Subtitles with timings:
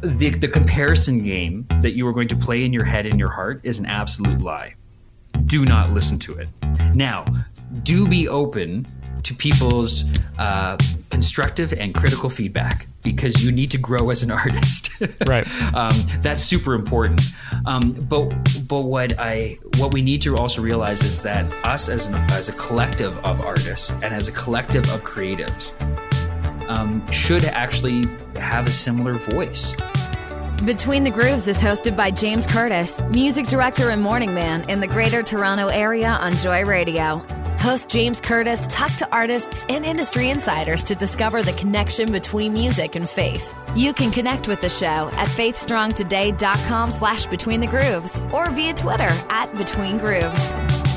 [0.00, 3.28] the the comparison game that you are going to play in your head and your
[3.28, 4.74] heart is an absolute lie.
[5.46, 6.48] Do not listen to it.
[6.94, 7.24] Now,
[7.82, 8.86] do be open
[9.22, 10.04] to people's
[10.38, 10.78] uh,
[11.10, 14.90] constructive and critical feedback because you need to grow as an artist.
[15.26, 15.46] Right.
[15.74, 17.20] um, that's super important.
[17.66, 18.28] Um, but
[18.66, 22.48] but what I what we need to also realize is that us as an, as
[22.48, 25.72] a collective of artists and as a collective of creatives
[26.70, 29.76] um, should actually have a similar voice.
[30.64, 34.86] Between the Grooves is hosted by James Curtis, music director and morning man in the
[34.86, 37.24] Greater Toronto Area on Joy Radio.
[37.58, 42.94] Host James Curtis talks to artists and industry insiders to discover the connection between music
[42.94, 43.54] and faith.
[43.74, 49.10] You can connect with the show at faithstrongtoday.com slash between the grooves or via Twitter
[49.28, 50.89] at between grooves.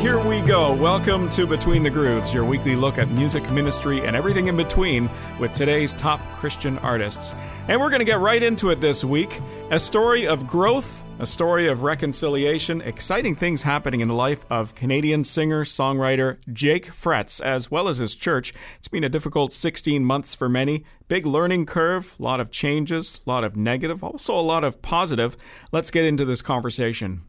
[0.00, 0.72] Here we go.
[0.72, 5.10] Welcome to Between the Grooves, your weekly look at music, ministry, and everything in between
[5.38, 7.34] with today's top Christian artists.
[7.68, 9.40] And we're going to get right into it this week.
[9.70, 14.74] A story of growth, a story of reconciliation, exciting things happening in the life of
[14.74, 18.54] Canadian singer songwriter Jake Fretz, as well as his church.
[18.78, 20.86] It's been a difficult 16 months for many.
[21.08, 24.80] Big learning curve, a lot of changes, a lot of negative, also a lot of
[24.80, 25.36] positive.
[25.72, 27.24] Let's get into this conversation.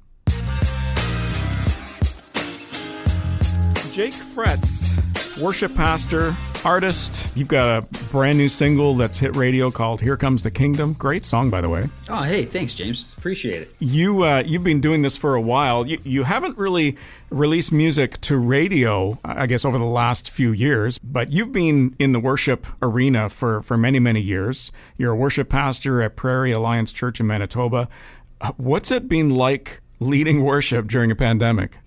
[3.92, 7.36] Jake Fretz, worship pastor, artist.
[7.36, 11.25] You've got a brand new single that's hit radio called "Here Comes the Kingdom." Great
[11.25, 11.89] song, by the way.
[12.08, 13.14] Oh, hey, thanks, James.
[13.17, 13.75] Appreciate it.
[13.80, 15.86] You uh, you've been doing this for a while.
[15.86, 16.95] You, you haven't really
[17.30, 20.97] released music to radio, I guess, over the last few years.
[21.00, 24.72] But you've been in the worship arena for for many many years.
[24.97, 27.89] You're a worship pastor at Prairie Alliance Church in Manitoba.
[28.39, 31.78] Uh, What's it been like leading worship during a pandemic?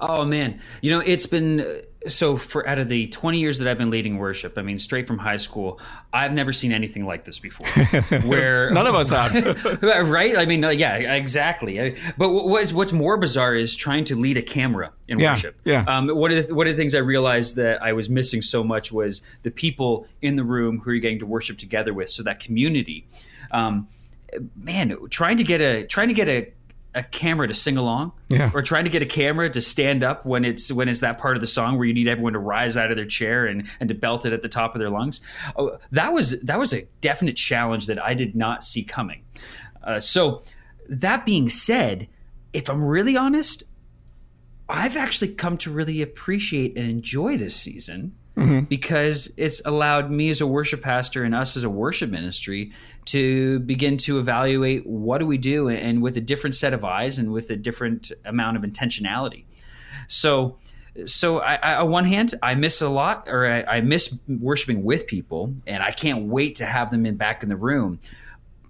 [0.00, 3.76] Oh man, you know it's been so for out of the 20 years that I've
[3.78, 4.56] been leading worship.
[4.56, 5.80] I mean, straight from high school,
[6.12, 7.66] I've never seen anything like this before.
[8.24, 9.82] Where None of us have.
[10.08, 10.38] right?
[10.38, 11.96] I mean, uh, yeah, exactly.
[12.16, 15.60] But what's what's more bizarre is trying to lead a camera in Yeah, worship.
[15.64, 15.84] yeah.
[15.88, 18.62] Um, one of the one of the things I realized that I was missing so
[18.62, 22.08] much was the people in the room who you're getting to worship together with.
[22.10, 23.08] So that community.
[23.50, 23.88] Um,
[24.56, 26.52] man, trying to get a trying to get a
[26.94, 28.50] a camera to sing along Yeah.
[28.54, 31.36] or trying to get a camera to stand up when it's when it's that part
[31.36, 33.88] of the song where you need everyone to rise out of their chair and and
[33.90, 35.20] to belt it at the top of their lungs.
[35.56, 39.22] Oh, that was that was a definite challenge that i did not see coming.
[39.82, 40.42] Uh, so
[40.88, 42.08] that being said
[42.54, 43.64] if i'm really honest
[44.68, 48.14] i've actually come to really appreciate and enjoy this season
[48.68, 52.70] because it's allowed me as a worship pastor and us as a worship ministry
[53.08, 57.18] to begin to evaluate what do we do and with a different set of eyes
[57.18, 59.44] and with a different amount of intentionality
[60.08, 60.56] so
[61.06, 64.82] so I, I, on one hand i miss a lot or I, I miss worshiping
[64.84, 68.00] with people and i can't wait to have them in back in the room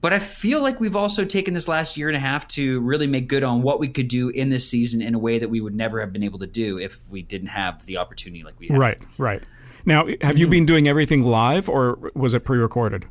[0.00, 3.06] but I feel like we've also taken this last year and a half to really
[3.06, 5.60] make good on what we could do in this season in a way that we
[5.60, 8.68] would never have been able to do if we didn't have the opportunity like we
[8.68, 8.78] have.
[8.78, 9.42] Right, right.
[9.84, 10.50] Now, have you mm-hmm.
[10.50, 13.06] been doing everything live or was it pre-recorded?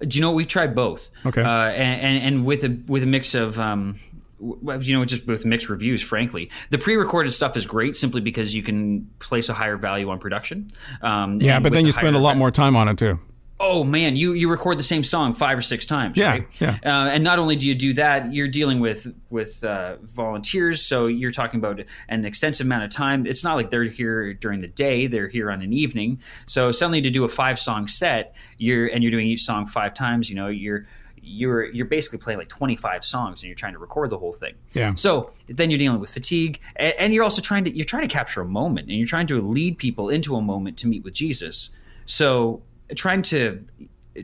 [0.00, 1.10] Do you know we've tried both?
[1.26, 1.42] Okay.
[1.42, 3.96] Uh, and, and and with a with a mix of um,
[4.40, 6.02] you know just with mixed reviews.
[6.02, 10.18] Frankly, the pre-recorded stuff is great simply because you can place a higher value on
[10.18, 10.72] production.
[11.02, 13.18] Um, Yeah, but then the you spend a lot more time on it too.
[13.62, 16.60] Oh man, you you record the same song five or six times, Yeah, right?
[16.60, 16.78] yeah.
[16.84, 21.06] Uh, and not only do you do that, you're dealing with with uh, volunteers, so
[21.06, 23.26] you're talking about an extensive amount of time.
[23.26, 26.20] It's not like they're here during the day; they're here on an evening.
[26.46, 29.94] So suddenly, to do a five song set, you're and you're doing each song five
[29.94, 30.30] times.
[30.30, 30.86] You know, you're
[31.22, 34.54] you're you're basically playing like 25 songs and you're trying to record the whole thing.
[34.72, 34.94] Yeah.
[34.94, 38.12] So then you're dealing with fatigue and, and you're also trying to you're trying to
[38.12, 41.12] capture a moment and you're trying to lead people into a moment to meet with
[41.12, 41.76] Jesus.
[42.06, 42.62] So
[42.94, 43.64] trying to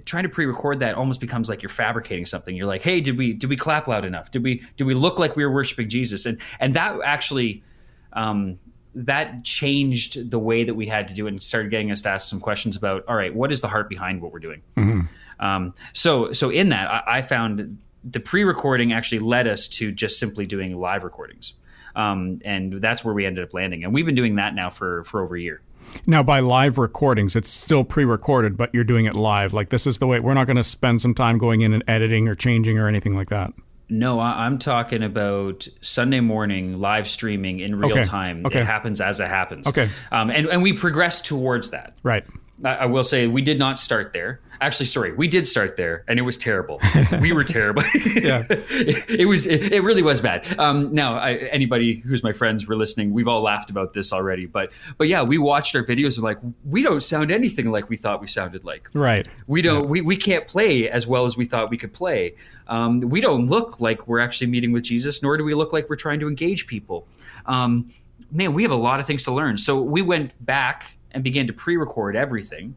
[0.04, 2.56] trying to pre-record that almost becomes like you're fabricating something.
[2.56, 4.30] You're like, "Hey, did we did we clap loud enough?
[4.30, 7.62] Did we did we look like we were worshiping Jesus?" And and that actually
[8.12, 8.58] um,
[8.94, 12.08] that changed the way that we had to do it and started getting us to
[12.08, 14.62] ask some questions about, all right, what is the heart behind what we're doing?
[15.38, 20.18] Um, so so in that, I, I found the pre-recording actually led us to just
[20.18, 21.54] simply doing live recordings.
[21.94, 23.82] Um, and that's where we ended up landing.
[23.82, 25.60] And we've been doing that now for, for over a year.
[26.06, 29.52] Now, by live recordings, it's still pre-recorded, but you're doing it live.
[29.52, 30.20] Like this is the way.
[30.20, 33.14] We're not going to spend some time going in and editing or changing or anything
[33.14, 33.52] like that.
[33.88, 38.02] No, I, I'm talking about Sunday morning live streaming in real Okay.
[38.02, 38.44] time.
[38.44, 38.60] Okay.
[38.60, 39.68] It happens as it happens.
[39.68, 39.88] Okay.
[40.10, 41.96] Um, and, and we progress towards that.
[42.02, 42.24] Right.
[42.64, 44.40] I, I will say we did not start there.
[44.60, 46.80] Actually, sorry, we did start there, and it was terrible.
[47.20, 47.82] we were terrible.
[48.04, 48.44] Yeah.
[48.50, 49.46] it, it was.
[49.46, 50.46] It, it really was bad.
[50.58, 53.12] Um, now, I, anybody who's my friends were listening.
[53.12, 56.38] We've all laughed about this already, but but yeah, we watched our videos and like
[56.64, 58.88] we don't sound anything like we thought we sounded like.
[58.94, 59.26] Right.
[59.46, 59.88] We don't.
[59.88, 62.34] We, we can't play as well as we thought we could play.
[62.68, 65.88] Um, we don't look like we're actually meeting with Jesus, nor do we look like
[65.88, 67.06] we're trying to engage people.
[67.46, 67.88] Um,
[68.30, 69.58] man, we have a lot of things to learn.
[69.58, 72.74] So we went back and began to pre-record everything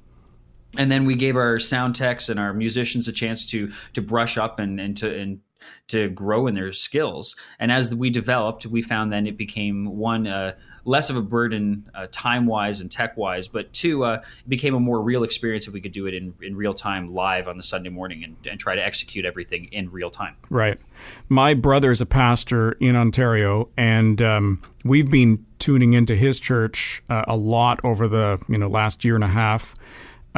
[0.77, 4.37] and then we gave our sound techs and our musicians a chance to to brush
[4.37, 5.39] up and, and to and
[5.87, 7.35] to grow in their skills.
[7.59, 10.53] And as we developed, we found then it became one uh,
[10.85, 14.73] less of a burden uh, time wise and tech wise, but two, uh, it became
[14.73, 17.57] a more real experience if we could do it in, in real time live on
[17.57, 20.35] the Sunday morning and, and try to execute everything in real time.
[20.49, 20.79] Right.
[21.27, 27.03] My brother is a pastor in Ontario, and um, we've been tuning into his church
[27.09, 29.75] uh, a lot over the you know last year and a half.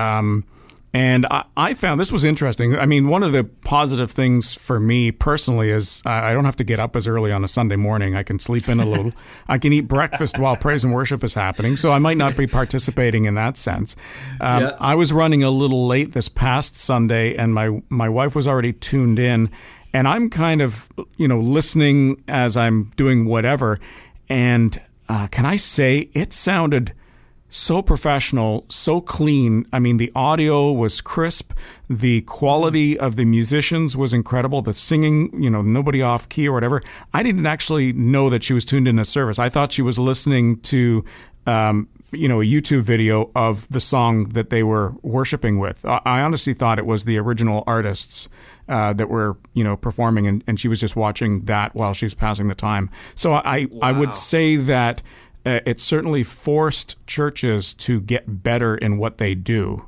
[0.02, 0.46] Um,
[0.94, 2.78] and I, I, found this was interesting.
[2.78, 6.66] I mean, one of the positive things for me personally is I don't have to
[6.66, 8.14] get up as early on a Sunday morning.
[8.14, 9.14] I can sleep in a little.
[9.48, 11.78] I can eat breakfast while praise and worship is happening.
[11.78, 13.96] So I might not be participating in that sense.
[14.42, 14.78] Um, yeah.
[14.82, 18.74] I was running a little late this past Sunday, and my my wife was already
[18.74, 19.50] tuned in,
[19.94, 23.80] and I'm kind of you know listening as I'm doing whatever.
[24.28, 26.92] And uh, can I say it sounded
[27.52, 29.66] so professional, so clean.
[29.74, 31.52] I mean, the audio was crisp.
[31.90, 34.62] The quality of the musicians was incredible.
[34.62, 36.82] The singing, you know, nobody off key or whatever.
[37.14, 39.38] I didn't actually know that she was tuned in to service.
[39.38, 41.04] I thought she was listening to,
[41.46, 45.84] um, you know, a YouTube video of the song that they were worshiping with.
[45.86, 48.30] I honestly thought it was the original artists
[48.70, 52.06] uh, that were, you know, performing, and, and she was just watching that while she
[52.06, 52.90] was passing the time.
[53.16, 53.80] So I, wow.
[53.82, 55.02] I would say that
[55.46, 59.88] it certainly forced churches to get better in what they do.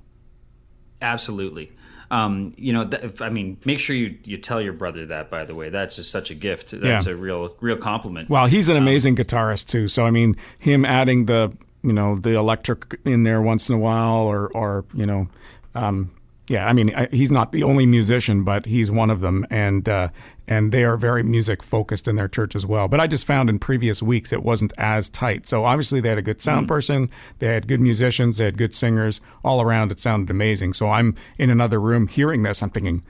[1.02, 1.72] Absolutely.
[2.12, 5.32] Um, you know, th- I mean, make sure you, you tell your brother that.
[5.32, 6.72] By the way, that's just such a gift.
[6.72, 7.14] That's yeah.
[7.14, 8.30] a real real compliment.
[8.30, 9.88] Well, he's an um, amazing um, guitarist too.
[9.88, 13.80] So I mean, him adding the you know the electric in there once in a
[13.80, 15.28] while, or or you know,
[15.74, 16.12] um,
[16.50, 20.10] yeah, I mean, he's not the only musician, but he's one of them, and uh,
[20.48, 22.88] and they are very music focused in their church as well.
[22.88, 25.46] But I just found in previous weeks it wasn't as tight.
[25.46, 26.70] So obviously they had a good sound mm.
[26.70, 27.10] person,
[27.40, 29.92] they had good musicians, they had good singers all around.
[29.92, 30.74] It sounded amazing.
[30.74, 32.62] So I'm in another room hearing this.
[32.62, 33.04] I'm thinking,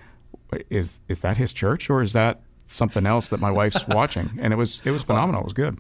[0.70, 4.38] is is that his church or is that something else that my wife's watching?
[4.40, 5.42] And it was it was phenomenal.
[5.42, 5.80] It was good.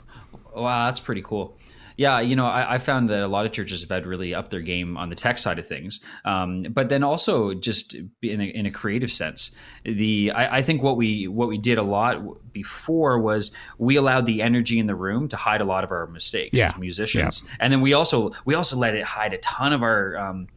[0.55, 1.57] Wow, that's pretty cool.
[1.97, 4.49] Yeah, you know, I, I, found that a lot of churches have had really up
[4.49, 8.43] their game on the tech side of things, um, but then also just in a,
[8.43, 9.51] in a creative sense.
[9.83, 14.25] The I, I, think what we what we did a lot before was we allowed
[14.25, 16.67] the energy in the room to hide a lot of our mistakes yeah.
[16.67, 17.55] as musicians, yeah.
[17.59, 20.17] and then we also we also let it hide a ton of our.
[20.17, 20.47] Um,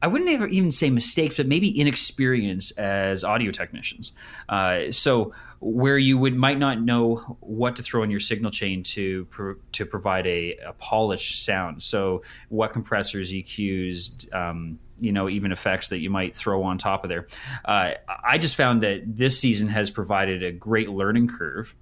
[0.00, 4.10] I wouldn't ever even say mistakes, but maybe inexperience as audio technicians.
[4.48, 5.32] Uh, so
[5.62, 9.54] where you would might not know what to throw in your signal chain to pro,
[9.70, 11.80] to provide a, a, polished sound.
[11.80, 17.04] So what compressors, EQs, um, you know, even effects that you might throw on top
[17.04, 17.28] of there.
[17.64, 17.92] Uh,
[18.24, 21.76] I just found that this season has provided a great learning curve,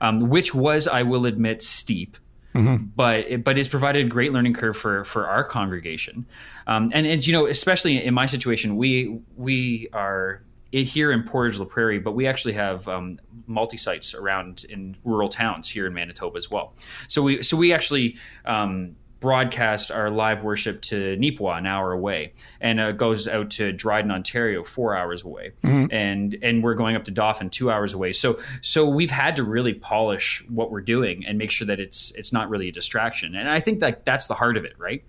[0.00, 2.16] um, which was, I will admit, steep.
[2.54, 2.86] Mm-hmm.
[2.96, 6.26] But it, but it's provided a great learning curve for for our congregation,
[6.66, 11.58] um, and and you know especially in my situation we we are here in Portage
[11.58, 15.94] la Prairie, but we actually have um, multi sites around in rural towns here in
[15.94, 16.74] Manitoba as well.
[17.08, 22.32] So we so we actually um, broadcast our live worship to Neepawa, an hour away,
[22.60, 25.92] and uh, goes out to Dryden, Ontario, four hours away, mm-hmm.
[25.92, 28.12] and and we're going up to Dauphin, two hours away.
[28.12, 32.12] So so we've had to really polish what we're doing and make sure that it's
[32.12, 33.34] it's not really a distraction.
[33.34, 35.04] And I think that that's the heart of it, right?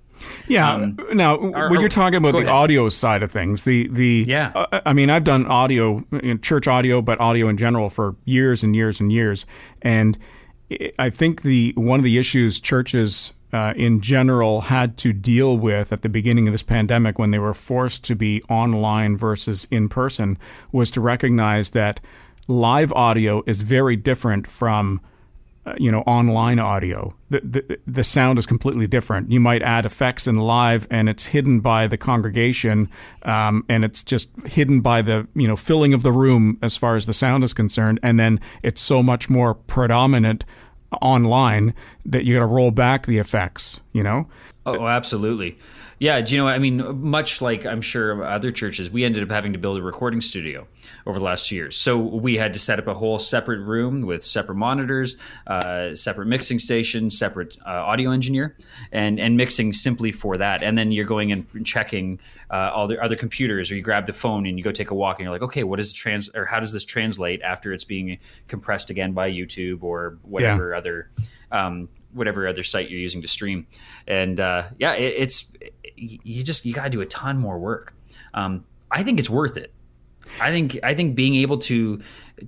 [0.47, 0.73] Yeah.
[0.73, 2.49] Um, now, when you're talking about the ahead.
[2.49, 5.99] audio side of things, the the yeah, uh, I mean, I've done audio,
[6.41, 9.45] church audio, but audio in general for years and years and years,
[9.81, 10.17] and
[10.97, 15.91] I think the one of the issues churches uh, in general had to deal with
[15.91, 19.89] at the beginning of this pandemic when they were forced to be online versus in
[19.89, 20.37] person
[20.71, 21.99] was to recognize that
[22.47, 25.01] live audio is very different from
[25.65, 27.13] uh, you know online audio.
[27.29, 29.31] The, the the sound is completely different.
[29.31, 32.89] You might add effects in live and it's hidden by the congregation
[33.23, 36.95] um, and it's just hidden by the you know filling of the room as far
[36.95, 37.99] as the sound is concerned.
[38.01, 40.45] And then it's so much more predominant
[41.01, 41.73] online
[42.05, 44.27] that you got to roll back the effects you know?
[44.65, 45.57] Oh, absolutely.
[46.01, 46.47] Yeah, do you know?
[46.47, 49.83] I mean, much like I'm sure other churches, we ended up having to build a
[49.83, 50.65] recording studio
[51.05, 51.77] over the last two years.
[51.77, 55.15] So we had to set up a whole separate room with separate monitors,
[55.45, 58.57] uh, separate mixing station, separate uh, audio engineer,
[58.91, 60.63] and and mixing simply for that.
[60.63, 64.13] And then you're going and checking uh, all the other computers, or you grab the
[64.13, 66.45] phone and you go take a walk, and you're like, okay, what is trans or
[66.45, 68.17] how does this translate after it's being
[68.47, 70.77] compressed again by YouTube or whatever yeah.
[70.79, 71.11] other
[71.51, 73.67] um, whatever other site you're using to stream.
[74.07, 75.50] And uh, yeah, it, it's
[76.01, 77.93] you just you got to do a ton more work.
[78.33, 79.71] Um, I think it's worth it.
[80.39, 82.01] I think I think being able to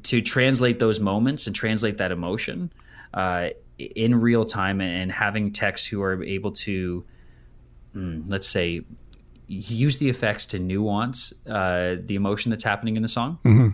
[0.04, 2.72] to translate those moments and translate that emotion
[3.14, 7.06] uh, in real time and having techs who are able to
[7.96, 8.84] mm, let's say
[9.48, 13.40] use the effects to nuance uh, the emotion that's happening in the song.
[13.44, 13.70] Mm-hmm.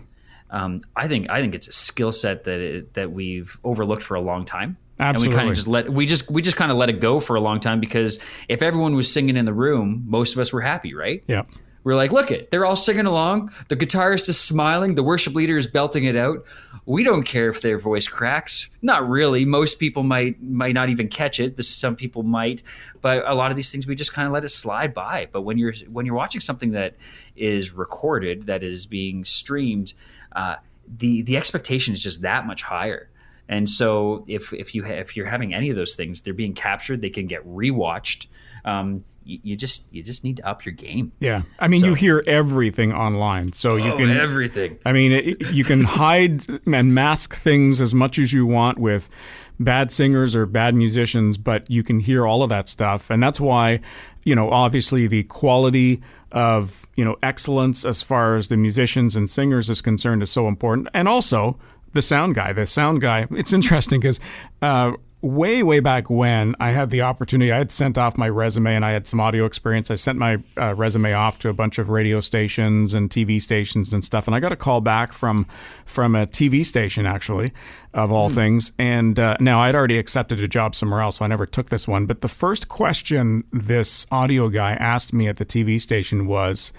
[0.51, 4.15] Um, I think I think it's a skill set that it, that we've overlooked for
[4.15, 4.77] a long time.
[4.99, 5.25] Absolutely.
[5.25, 7.19] And we kind of just let we just we just kind of let it go
[7.19, 10.51] for a long time because if everyone was singing in the room, most of us
[10.51, 11.23] were happy, right?
[11.27, 11.43] Yeah.
[11.85, 13.51] We're like, look it, they're all singing along.
[13.69, 14.95] The guitarist is smiling.
[14.95, 16.45] The worship leader is belting it out.
[16.85, 18.69] We don't care if their voice cracks.
[18.81, 19.45] Not really.
[19.45, 21.55] Most people might might not even catch it.
[21.55, 22.63] This, some people might,
[23.01, 25.29] but a lot of these things we just kind of let it slide by.
[25.31, 26.95] But when you're when you're watching something that
[27.37, 29.93] is recorded, that is being streamed,
[30.33, 30.57] uh,
[30.97, 33.08] the the expectation is just that much higher.
[33.49, 36.53] And so if if you ha- if you're having any of those things, they're being
[36.53, 37.01] captured.
[37.01, 38.27] They can get rewatched.
[38.63, 41.11] Um, you, you, just you just need to up your game.
[41.19, 44.77] Yeah, I mean, so, you hear everything online, so you oh, can everything.
[44.85, 49.09] I mean, it, you can hide and mask things as much as you want with
[49.59, 53.39] bad singers or bad musicians, but you can hear all of that stuff, and that's
[53.39, 53.79] why
[54.23, 56.01] you know obviously the quality
[56.31, 60.47] of you know excellence as far as the musicians and singers is concerned is so
[60.47, 61.57] important, and also
[61.93, 62.53] the sound guy.
[62.53, 63.27] The sound guy.
[63.31, 64.19] It's interesting because
[64.61, 68.75] uh, way, way back when I had the opportunity, I had sent off my resume
[68.75, 69.91] and I had some audio experience.
[69.91, 73.91] I sent my uh, resume off to a bunch of radio stations and TV stations
[73.91, 75.45] and stuff, and I got a call back from
[75.85, 77.53] from a TV station actually,
[77.93, 78.35] of all mm.
[78.35, 78.71] things.
[78.79, 81.87] And uh, now I'd already accepted a job somewhere else, so I never took this
[81.87, 82.05] one.
[82.05, 86.71] But the first question this audio guy asked me at the TV station was,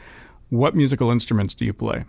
[0.49, 2.05] "What musical instruments do you play?"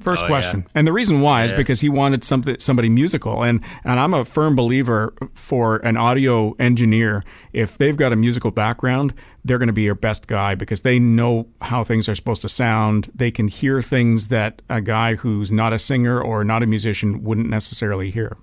[0.00, 0.60] First oh, question.
[0.60, 0.72] Yeah.
[0.74, 3.42] And the reason why is because he wanted something somebody musical.
[3.42, 8.50] And and I'm a firm believer for an audio engineer, if they've got a musical
[8.50, 12.42] background, they're going to be your best guy because they know how things are supposed
[12.42, 13.10] to sound.
[13.14, 17.24] They can hear things that a guy who's not a singer or not a musician
[17.24, 18.36] wouldn't necessarily hear.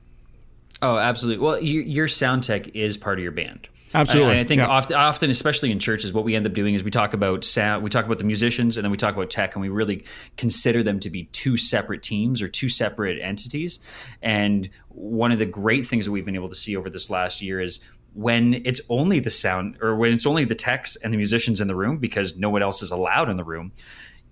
[0.82, 1.44] Oh, absolutely.
[1.44, 3.70] Well, you, your sound tech is part of your band.
[3.94, 4.38] Absolutely.
[4.38, 4.68] I, I think yeah.
[4.68, 7.84] often, often, especially in churches, what we end up doing is we talk about sound,
[7.84, 10.06] we talk about the musicians, and then we talk about tech, and we really
[10.38, 13.80] consider them to be two separate teams or two separate entities.
[14.22, 17.42] And one of the great things that we've been able to see over this last
[17.42, 17.84] year is
[18.14, 21.68] when it's only the sound or when it's only the techs and the musicians in
[21.68, 23.72] the room because no one else is allowed in the room,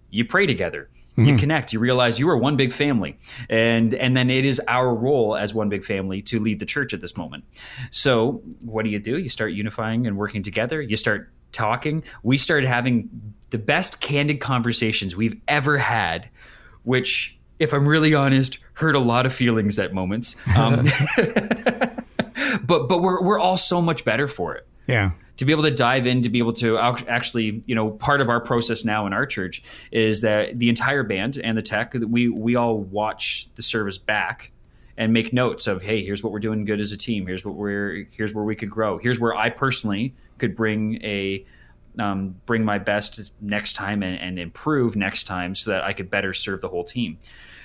[0.10, 1.26] you pray together Mm-hmm.
[1.26, 1.74] You connect.
[1.74, 3.18] You realize you are one big family,
[3.50, 6.94] and and then it is our role as one big family to lead the church
[6.94, 7.44] at this moment.
[7.90, 9.18] So what do you do?
[9.18, 10.82] You start unifying and working together.
[10.82, 12.04] You start talking.
[12.24, 16.30] We started having the best candid conversations we've ever had,
[16.84, 20.38] which, if I'm really honest, hurt a lot of feelings at moments.
[20.56, 20.86] Um,
[22.64, 24.66] but but we're we're all so much better for it.
[24.88, 28.22] Yeah to be able to dive in, to be able to actually, you know, part
[28.22, 31.96] of our process now in our church is that the entire band and the tech,
[31.96, 34.52] we we all watch the service back
[34.98, 37.26] and make notes of, hey, here's what we're doing good as a team.
[37.26, 39.00] Here's what we're here's where we could grow.
[39.00, 41.44] Here's where I personally could bring a
[41.98, 46.12] um, bring my best next time and, and improve next time so that I could
[46.12, 47.18] better serve the whole team.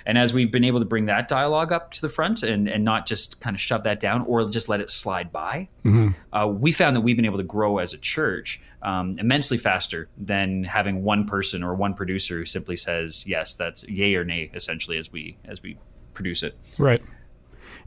[0.06, 2.84] And as we've been able to bring that dialogue up to the front and, and
[2.84, 6.10] not just kind of shove that down or just let it slide by, mm-hmm.
[6.32, 10.08] uh, we found that we've been able to grow as a church um, immensely faster
[10.16, 14.50] than having one person or one producer who simply says yes, that's yay or nay,
[14.54, 15.76] essentially as we as we
[16.14, 16.56] produce it.
[16.78, 17.02] Right.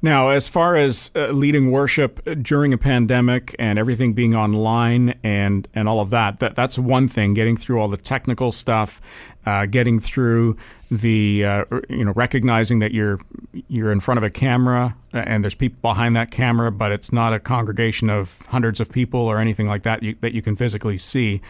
[0.01, 5.67] Now, as far as uh, leading worship during a pandemic and everything being online and,
[5.75, 7.33] and all of that, that, that's one thing.
[7.33, 9.01] Getting through all the technical stuff,
[9.45, 10.55] uh, getting through
[10.91, 13.19] the uh, you know recognizing that you're
[13.67, 17.33] you're in front of a camera and there's people behind that camera, but it's not
[17.33, 20.97] a congregation of hundreds of people or anything like that you, that you can physically
[20.97, 21.41] see.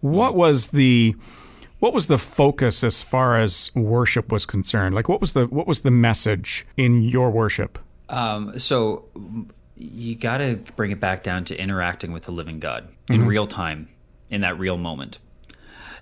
[0.00, 1.16] What was the
[1.80, 4.94] what was the focus as far as worship was concerned?
[4.94, 7.78] Like, what was the what was the message in your worship?
[8.08, 9.06] Um, so
[9.76, 13.28] you got to bring it back down to interacting with the living God in mm-hmm.
[13.28, 13.88] real time,
[14.30, 15.18] in that real moment.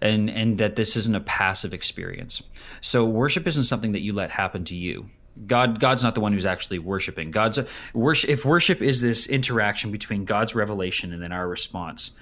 [0.01, 2.43] And, and that this isn't a passive experience.
[2.83, 5.09] So, worship isn't something that you let happen to you.
[5.47, 7.31] God God's not the one who's actually worshiping.
[7.31, 7.59] God's
[7.95, 12.17] worship if worship is this interaction between God's revelation and then our response,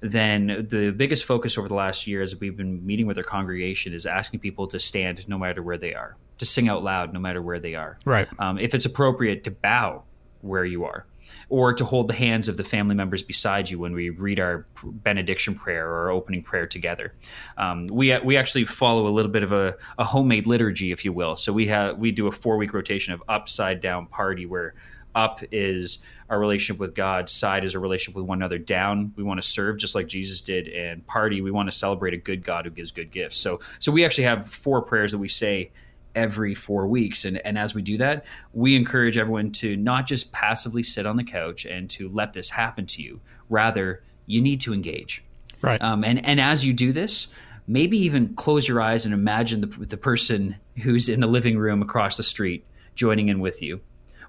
[0.00, 3.92] then the biggest focus over the last year as we've been meeting with our congregation
[3.92, 7.20] is asking people to stand no matter where they are, to sing out loud no
[7.20, 7.98] matter where they are.
[8.04, 8.26] Right.
[8.38, 10.04] Um, if it's appropriate to bow
[10.40, 11.06] where you are
[11.50, 14.66] or to hold the hands of the family members beside you when we read our
[14.84, 17.12] benediction prayer or our opening prayer together.
[17.58, 21.12] Um, we we actually follow a little bit of a, a homemade liturgy, if you
[21.12, 21.36] will.
[21.36, 24.74] So we have we do a four week rotation of upside down party where
[25.14, 29.24] up is our relationship with God, side is our relationship with one another, down we
[29.24, 32.44] want to serve just like Jesus did, and party we want to celebrate a good
[32.44, 33.36] God who gives good gifts.
[33.36, 35.72] So so we actually have four prayers that we say
[36.14, 37.24] every four weeks.
[37.24, 41.16] And, and as we do that, we encourage everyone to not just passively sit on
[41.16, 43.20] the couch and to let this happen to you.
[43.48, 45.24] Rather, you need to engage.
[45.62, 45.80] Right.
[45.82, 47.32] Um, and, and as you do this,
[47.66, 51.82] maybe even close your eyes and imagine the, the person who's in the living room
[51.82, 52.64] across the street
[52.94, 53.80] joining in with you.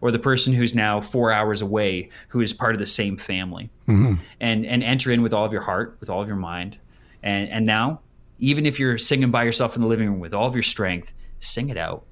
[0.04, 3.70] Or the person who's now four hours away, who is part of the same family,
[3.88, 4.16] mm-hmm.
[4.40, 6.80] and and enter in with all of your heart, with all of your mind,
[7.22, 8.00] and and now,
[8.40, 11.14] even if you're singing by yourself in the living room with all of your strength,
[11.42, 12.06] sing it out.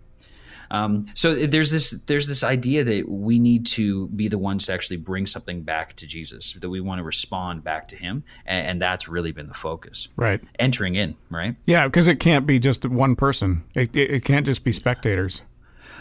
[0.72, 4.74] Um, so there's this there's this idea that we need to be the ones to
[4.74, 8.68] actually bring something back to Jesus, that we want to respond back to Him, and,
[8.68, 10.10] and that's really been the focus.
[10.16, 11.56] Right, entering in, right?
[11.66, 13.64] Yeah, because it can't be just one person.
[13.74, 15.42] It, it, it, can't just be spectators.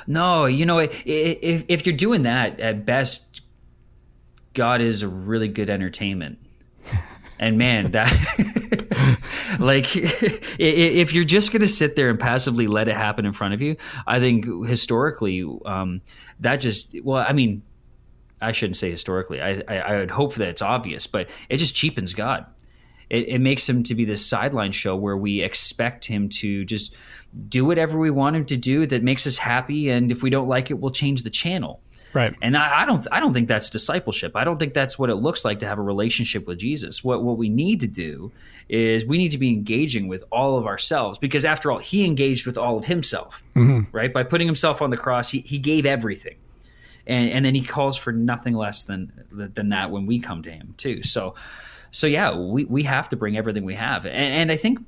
[0.07, 3.41] No, you know, if if you're doing that, at best,
[4.53, 6.41] God is a really good entertainment,
[7.39, 8.11] and man, that.
[9.59, 13.55] like if you're just going to sit there and passively let it happen in front
[13.55, 13.77] of you,
[14.07, 16.03] I think historically um,
[16.41, 17.63] that just well, I mean,
[18.41, 19.41] I shouldn't say historically.
[19.41, 22.47] I, I, I would hope that it's obvious, but it just cheapens God.
[23.11, 26.95] It, it makes him to be this sideline show where we expect him to just
[27.49, 30.49] do whatever we want him to do that makes us happy, and if we don't
[30.49, 31.83] like it, we'll change the channel.
[32.15, 32.35] Right.
[32.41, 34.33] And I, I, don't I don't think that's discipleship.
[34.35, 37.05] I don't think that's what it looks like to have a relationship with Jesus.
[37.05, 38.33] What what we need to do
[38.69, 42.47] is we need to be engaging with all of ourselves because after all, he engaged
[42.47, 43.43] with all of himself.
[43.55, 43.95] Mm-hmm.
[43.97, 44.13] Right?
[44.13, 46.37] By putting himself on the cross, he, he gave everything.
[47.07, 50.51] And and then he calls for nothing less than than that when we come to
[50.51, 51.03] him too.
[51.03, 51.35] So
[51.91, 54.79] so yeah, we, we have to bring everything we have, and, and, I think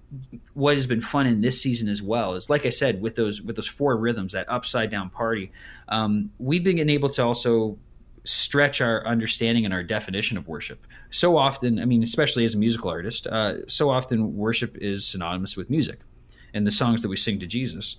[0.54, 3.40] what has been fun in this season as well is, like I said, with those
[3.40, 5.50] with those four rhythms, that upside down party,
[5.88, 7.78] um, we've been able to also
[8.25, 10.87] stretch our understanding and our definition of worship.
[11.09, 15.57] So often, I mean, especially as a musical artist, uh, so often worship is synonymous
[15.57, 16.00] with music,
[16.52, 17.97] and the songs that we sing to Jesus.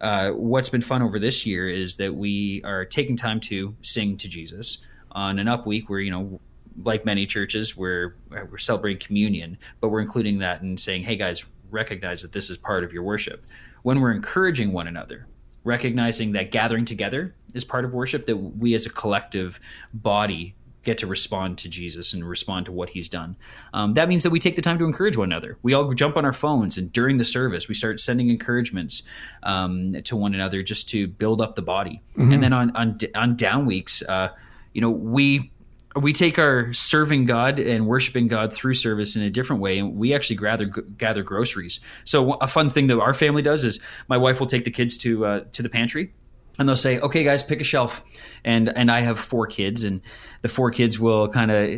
[0.00, 4.16] Uh, what's been fun over this year is that we are taking time to sing
[4.16, 6.40] to Jesus on an up week where you know
[6.82, 11.44] like many churches, we're we're celebrating communion, but we're including that and saying, "Hey guys,
[11.70, 13.44] recognize that this is part of your worship."
[13.82, 15.26] When we're encouraging one another,
[15.64, 19.60] recognizing that gathering together is part of worship, that we as a collective
[19.92, 23.36] body get to respond to Jesus and respond to what He's done.
[23.74, 25.58] Um, that means that we take the time to encourage one another.
[25.62, 29.02] We all jump on our phones, and during the service, we start sending encouragements
[29.42, 32.02] um, to one another just to build up the body.
[32.16, 32.32] Mm-hmm.
[32.32, 34.30] And then on on on down weeks, uh,
[34.72, 35.50] you know, we
[35.98, 39.96] we take our serving God and worshiping God through service in a different way, and
[39.96, 41.80] we actually gather gather groceries.
[42.04, 44.96] So a fun thing that our family does is my wife will take the kids
[44.98, 46.12] to uh, to the pantry,
[46.58, 48.04] and they'll say, "Okay, guys, pick a shelf,"
[48.44, 50.00] and and I have four kids, and
[50.42, 51.68] the four kids will kind of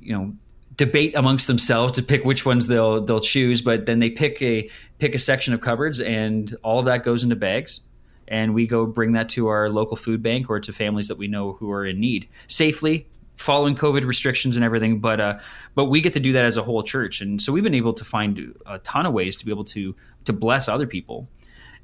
[0.00, 0.32] you know
[0.76, 4.68] debate amongst themselves to pick which ones they'll they'll choose, but then they pick a
[4.98, 7.80] pick a section of cupboards, and all of that goes into bags
[8.26, 11.28] and we go bring that to our local food bank or to families that we
[11.28, 15.38] know who are in need safely following COVID restrictions and everything, but uh,
[15.74, 17.92] but we get to do that as a whole church, and so we've been able
[17.94, 19.94] to find a ton of ways to be able to
[20.24, 21.28] to bless other people,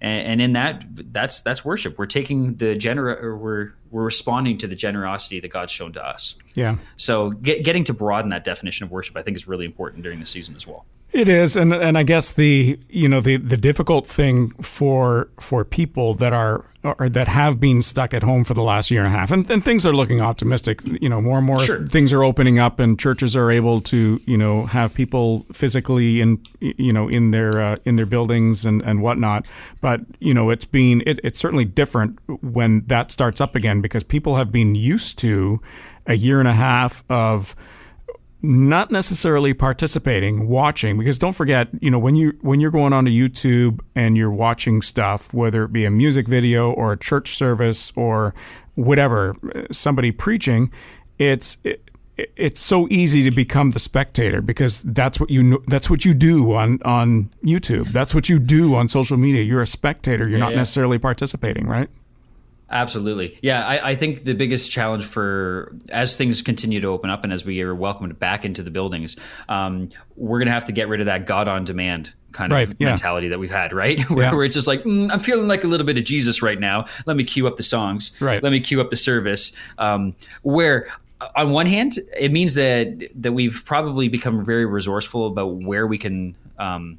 [0.00, 1.98] and, and in that that's that's worship.
[1.98, 6.06] We're taking the gener or we're we're responding to the generosity that God's shown to
[6.06, 6.36] us.
[6.54, 6.76] Yeah.
[6.96, 10.20] So get, getting to broaden that definition of worship, I think, is really important during
[10.20, 10.86] the season as well.
[11.12, 15.64] It is, and and I guess the you know the the difficult thing for for
[15.64, 19.08] people that are or that have been stuck at home for the last year and
[19.08, 20.80] a half, and, and things are looking optimistic.
[20.84, 21.86] You know, more and more sure.
[21.88, 26.42] things are opening up, and churches are able to you know have people physically in
[26.60, 29.46] you know in their uh, in their buildings and and whatnot.
[29.80, 34.02] But you know, it's been it, it's certainly different when that starts up again because
[34.02, 35.60] people have been used to
[36.06, 37.54] a year and a half of
[38.42, 43.10] not necessarily participating, watching, because don't forget, you know, when you when you're going onto
[43.10, 47.92] YouTube and you're watching stuff, whether it be a music video or a church service
[47.96, 48.34] or
[48.76, 49.36] whatever,
[49.70, 50.70] somebody preaching,
[51.18, 51.90] it's it,
[52.36, 56.54] it's so easy to become the spectator because that's what you that's what you do
[56.54, 57.88] on on YouTube.
[57.88, 59.42] That's what you do on social media.
[59.42, 60.28] You're a spectator.
[60.28, 60.58] You're yeah, not yeah.
[60.58, 61.88] necessarily participating, right?
[62.70, 63.36] Absolutely.
[63.42, 67.32] Yeah, I, I, think the biggest challenge for as things continue to open up and
[67.32, 69.16] as we are welcomed back into the buildings,
[69.48, 72.68] um, we're going to have to get rid of that God on demand kind right,
[72.68, 72.88] of yeah.
[72.88, 74.00] mentality that we've had, right?
[74.10, 74.34] where, Yeah.
[74.34, 76.84] where it's just like, mm, I'm feeling like a little bit of Jesus right now.
[77.06, 78.16] Let me cue up the songs.
[78.20, 78.40] Right.
[78.42, 79.52] Let me cue up the service.
[79.78, 80.88] Um, where
[81.36, 85.98] on one hand, it means that that we've probably become very resourceful about where we
[85.98, 86.36] can.
[86.58, 86.98] Um,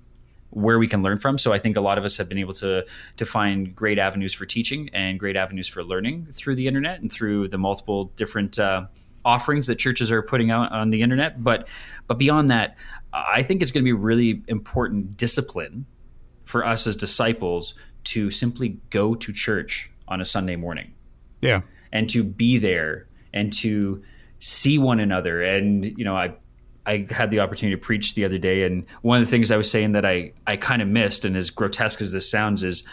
[0.51, 1.37] where we can learn from.
[1.37, 2.85] So I think a lot of us have been able to
[3.17, 7.11] to find great avenues for teaching and great avenues for learning through the internet and
[7.11, 8.85] through the multiple different uh,
[9.25, 11.43] offerings that churches are putting out on the internet.
[11.43, 11.67] But
[12.07, 12.75] but beyond that,
[13.13, 15.85] I think it's going to be really important discipline
[16.45, 20.93] for us as disciples to simply go to church on a Sunday morning
[21.39, 21.61] Yeah.
[21.93, 24.01] and to be there and to
[24.39, 26.33] see one another and you know i
[26.85, 29.57] i had the opportunity to preach the other day and one of the things i
[29.57, 32.83] was saying that i i kind of missed and as grotesque as this sounds is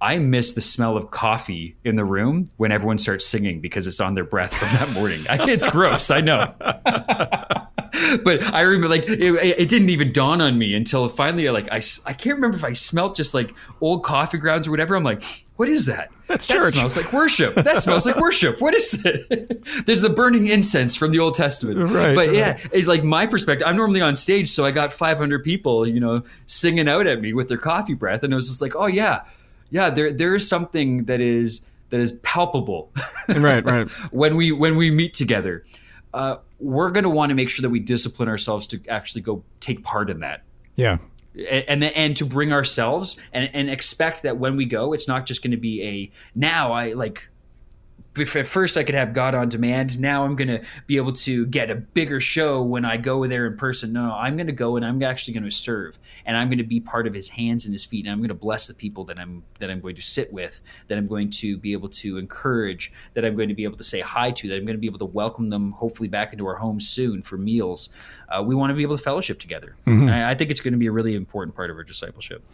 [0.00, 4.00] I miss the smell of coffee in the room when everyone starts singing because it's
[4.00, 5.24] on their breath from that morning.
[5.48, 6.54] it's gross, I know.
[8.22, 9.20] but I remember like it,
[9.58, 12.74] it didn't even dawn on me until finally like I, I can't remember if I
[12.74, 14.94] smelt just like old coffee grounds or whatever.
[14.94, 15.22] I'm like,
[15.56, 16.10] what is that?
[16.26, 16.74] That's that church.
[16.74, 17.54] smells like worship.
[17.54, 18.60] That smells like worship.
[18.60, 19.64] What is it?
[19.86, 21.78] There's the burning incense from the Old Testament.
[21.78, 22.34] Right, But right.
[22.34, 23.66] yeah, it's like my perspective.
[23.66, 27.32] I'm normally on stage, so I got 500 people, you know, singing out at me
[27.34, 29.24] with their coffee breath, and it was just like, oh yeah,
[29.70, 29.90] yeah.
[29.90, 31.60] There there is something that is
[31.90, 32.90] that is palpable
[33.28, 33.64] Right.
[33.64, 33.88] Right.
[34.10, 35.64] when we when we meet together.
[36.14, 39.42] Uh, we're going to want to make sure that we discipline ourselves to actually go
[39.58, 40.42] take part in that
[40.76, 40.98] Yeah.
[41.36, 45.42] And and, to bring ourselves and, and expect that when we go, it's not just
[45.42, 47.28] going to be a now I like.
[48.16, 51.12] If at first I could have God on demand, now I'm going to be able
[51.12, 53.92] to get a bigger show when I go there in person.
[53.92, 56.58] No, no I'm going to go and I'm actually going to serve, and I'm going
[56.58, 58.74] to be part of His hands and His feet, and I'm going to bless the
[58.74, 61.88] people that I'm that I'm going to sit with, that I'm going to be able
[61.88, 64.76] to encourage, that I'm going to be able to say hi to, that I'm going
[64.76, 67.88] to be able to welcome them hopefully back into our homes soon for meals.
[68.28, 69.76] Uh, we want to be able to fellowship together.
[70.08, 72.44] I, I think it's going to be a really important part of our discipleship.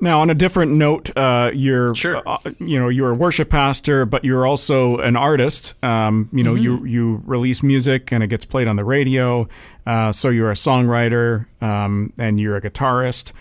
[0.00, 2.22] Now, on a different note, uh, you're Sure.
[2.24, 5.74] uh, you know you're a worship pastor, but you're also an artist.
[5.82, 9.48] Um, you know, you you release music and it gets played on the radio.
[9.86, 13.32] Uh, so you're a songwriter um, and you're a guitarist.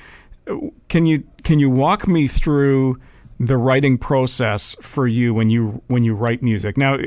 [0.87, 2.99] Can you can you walk me through
[3.39, 6.77] the writing process for you when you when you write music?
[6.77, 6.97] Now,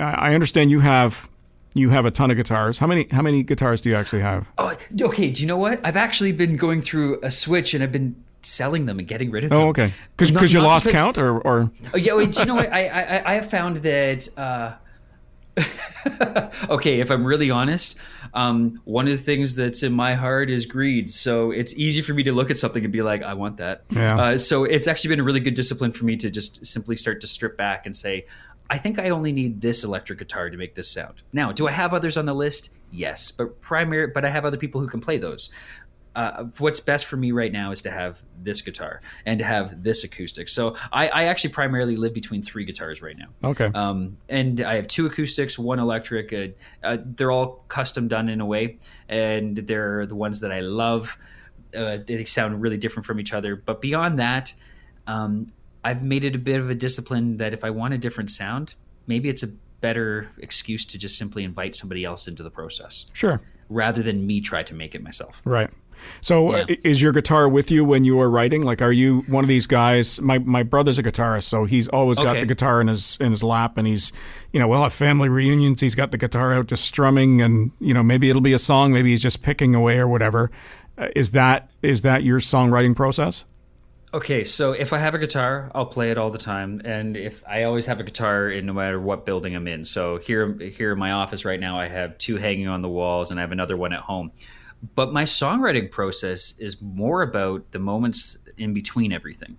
[0.00, 1.28] I I understand you have
[1.74, 2.78] you have a ton of guitars.
[2.78, 4.50] How many how many guitars do you actually have?
[4.58, 5.30] Oh, okay.
[5.30, 5.80] Do you know what?
[5.86, 9.44] I've actually been going through a switch and I've been selling them and getting rid
[9.44, 9.58] of them.
[9.60, 9.92] Oh, okay.
[10.16, 12.32] Because Not- you not lost because- count, or or Oh, yeah, wait.
[12.32, 12.72] Do you know what?
[12.72, 14.28] I I, I have found that.
[14.36, 14.74] Uh,
[16.70, 17.98] okay, if I'm really honest,
[18.34, 21.10] um, one of the things that's in my heart is greed.
[21.10, 23.82] So it's easy for me to look at something and be like, I want that.
[23.90, 24.16] Yeah.
[24.18, 27.20] Uh, so it's actually been a really good discipline for me to just simply start
[27.22, 28.26] to strip back and say,
[28.70, 31.22] I think I only need this electric guitar to make this sound.
[31.32, 32.70] Now, do I have others on the list?
[32.90, 35.50] Yes, but primary, but I have other people who can play those.
[36.18, 39.84] Uh, what's best for me right now is to have this guitar and to have
[39.84, 40.48] this acoustic.
[40.48, 43.50] So I, I actually primarily live between three guitars right now.
[43.50, 43.70] okay.
[43.72, 46.32] Um, and I have two acoustics, one electric.
[46.32, 46.48] Uh,
[46.82, 48.78] uh, they're all custom done in a way,
[49.08, 51.16] and they're the ones that I love.
[51.72, 53.54] Uh, they sound really different from each other.
[53.54, 54.52] But beyond that,
[55.06, 55.52] um,
[55.84, 58.74] I've made it a bit of a discipline that if I want a different sound,
[59.06, 59.48] maybe it's a
[59.80, 63.40] better excuse to just simply invite somebody else into the process sure.
[63.68, 65.42] rather than me try to make it myself.
[65.44, 65.70] Right.
[66.20, 66.62] So, Yeah.
[66.62, 68.62] uh, is your guitar with you when you are writing?
[68.62, 70.20] Like, are you one of these guys?
[70.20, 72.40] My my brother's a guitarist, so he's always got Okay.
[72.40, 74.12] the guitar in his in his lap, and he's,
[74.52, 75.80] you know, we'll have family reunions.
[75.80, 78.92] He's got the guitar out, just strumming, and you know, maybe it'll be a song,
[78.92, 80.50] maybe he's just picking away or whatever.
[80.96, 83.44] Uh, is that is that your songwriting process?
[84.14, 87.44] Okay, so if I have a guitar, I'll play it all the time, and if
[87.46, 89.84] I always have a guitar in no matter what building I'm in.
[89.84, 93.30] So here, here in my office right now, I have two hanging on the walls,
[93.30, 94.32] and I have another one at home.
[94.94, 99.56] But my songwriting process is more about the moments in between everything.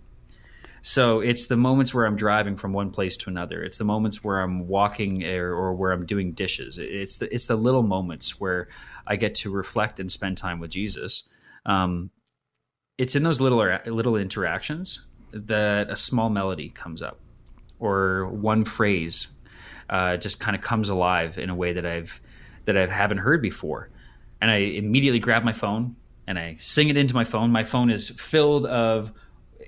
[0.82, 3.62] So it's the moments where I'm driving from one place to another.
[3.62, 6.78] It's the moments where I'm walking or, or where I'm doing dishes.
[6.78, 8.70] It's the it's the little moments where
[9.06, 11.28] I get to reflect and spend time with Jesus.
[11.66, 12.12] Um,
[12.98, 17.20] it's in those little little interactions that a small melody comes up,
[17.80, 19.28] or one phrase
[19.90, 22.22] uh, just kind of comes alive in a way that I've
[22.66, 23.90] that I haven't heard before,
[24.42, 25.96] and I immediately grab my phone
[26.28, 27.52] and I sing it into my phone.
[27.52, 29.12] My phone is filled of.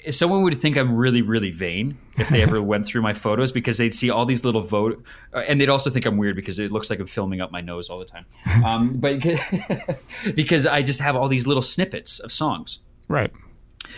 [0.10, 3.78] Someone would think I'm really, really vain if they ever went through my photos because
[3.78, 6.72] they'd see all these little vote, uh, and they'd also think I'm weird because it
[6.72, 8.26] looks like I'm filming up my nose all the time.
[8.66, 9.20] Um, but
[10.36, 13.32] because I just have all these little snippets of songs Right.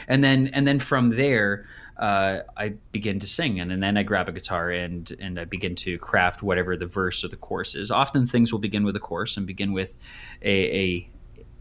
[0.08, 1.66] and then and then from there
[1.98, 5.46] uh, I begin to sing, and, and then I grab a guitar and and I
[5.46, 7.92] begin to craft whatever the verse or the chorus is.
[7.92, 9.98] Often things will begin with a chorus and begin with
[10.42, 11.08] a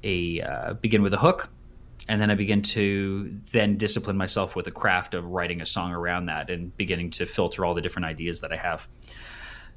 [0.04, 1.50] a, a uh, begin with a hook,
[2.08, 5.92] and then I begin to then discipline myself with the craft of writing a song
[5.92, 8.88] around that and beginning to filter all the different ideas that I have.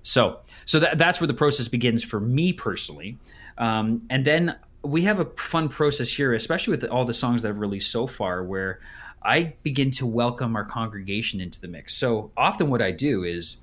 [0.03, 3.17] So so that, that's where the process begins for me personally,
[3.57, 7.49] um, and then we have a fun process here, especially with all the songs that
[7.49, 8.79] I've released so far, where
[9.25, 11.95] I begin to welcome our congregation into the mix.
[11.95, 13.57] So often, what I do is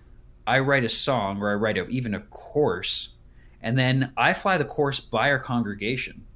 [0.45, 3.11] I write a song or I write a, even a chorus,
[3.63, 6.27] and then I fly the chorus by our congregation.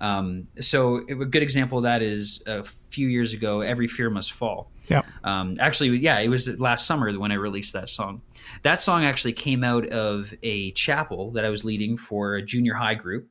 [0.00, 4.32] Um, so a good example of that is a few years ago, "Every Fear Must
[4.32, 5.02] Fall." Yeah.
[5.24, 8.22] Um, actually, yeah, it was last summer when I released that song.
[8.62, 12.74] That song actually came out of a chapel that I was leading for a junior
[12.74, 13.28] high group,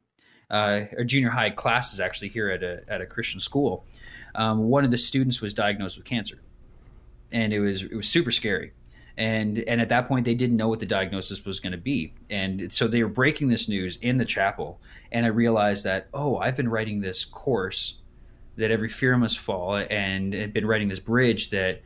[0.52, 3.84] uh, or junior high classes actually here at a at a Christian school
[4.38, 6.42] um, one of the students was diagnosed with cancer,
[7.32, 8.72] and it was it was super scary.
[9.18, 12.14] And and at that point, they didn't know what the diagnosis was going to be,
[12.30, 14.80] and so they were breaking this news in the chapel.
[15.12, 18.00] And I realized that oh, I've been writing this chorus
[18.56, 21.82] that every fear must fall, and had been writing this bridge that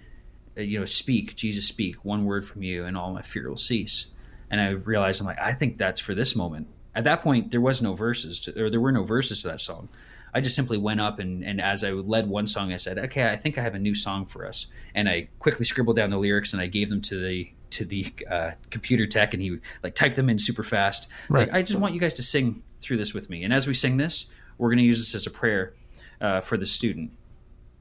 [0.57, 3.57] uh, you know, speak, Jesus, speak, one word from you, and all my fear will
[3.57, 4.07] cease.
[4.49, 6.67] And I realized I'm like, I think that's for this moment.
[6.93, 9.61] At that point, there was no verses, to, or there were no verses to that
[9.61, 9.87] song.
[10.33, 13.29] I just simply went up and, and as I led one song, I said, okay,
[13.29, 14.67] I think I have a new song for us.
[14.95, 18.13] And I quickly scribbled down the lyrics and I gave them to the to the
[18.29, 21.07] uh, computer tech and he like typed them in super fast.
[21.29, 21.47] Right.
[21.47, 23.43] Like, I just want you guys to sing through this with me.
[23.43, 25.73] And as we sing this, we're going to use this as a prayer
[26.19, 27.11] uh, for the student.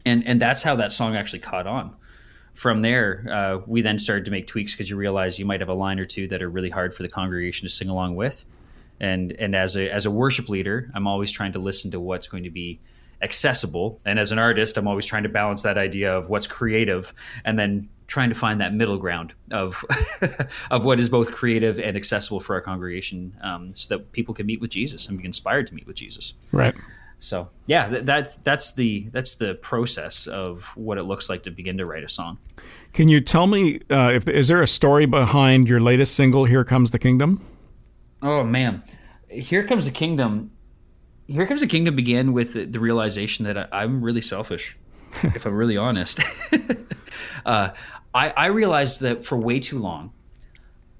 [0.06, 1.94] And and that's how that song actually caught on.
[2.54, 5.68] From there, uh, we then started to make tweaks because you realize you might have
[5.68, 8.44] a line or two that are really hard for the congregation to sing along with
[9.00, 12.28] and and as a as a worship leader i'm always trying to listen to what's
[12.28, 12.80] going to be
[13.22, 13.98] accessible.
[14.06, 17.12] And as an artist i'm always trying to balance that idea of what's creative
[17.44, 19.84] and then trying to find that middle ground of
[20.70, 24.46] of what is both creative and accessible for our congregation um, so that people can
[24.46, 26.34] meet with jesus and be inspired to meet with jesus.
[26.52, 26.74] Right.
[27.20, 31.50] So yeah that, that's that's the that's the process of what it looks like to
[31.50, 32.38] begin to write a song.
[32.92, 36.64] Can you tell me uh, if is there a story behind your latest single here
[36.64, 37.46] comes the kingdom
[38.22, 38.82] Oh man,
[39.28, 40.50] here comes the kingdom.
[41.26, 44.76] Here comes the kingdom began with the, the realization that I, am really selfish,
[45.22, 46.20] if I'm really honest.
[47.46, 47.70] uh,
[48.12, 50.12] I, I realized that for way too long,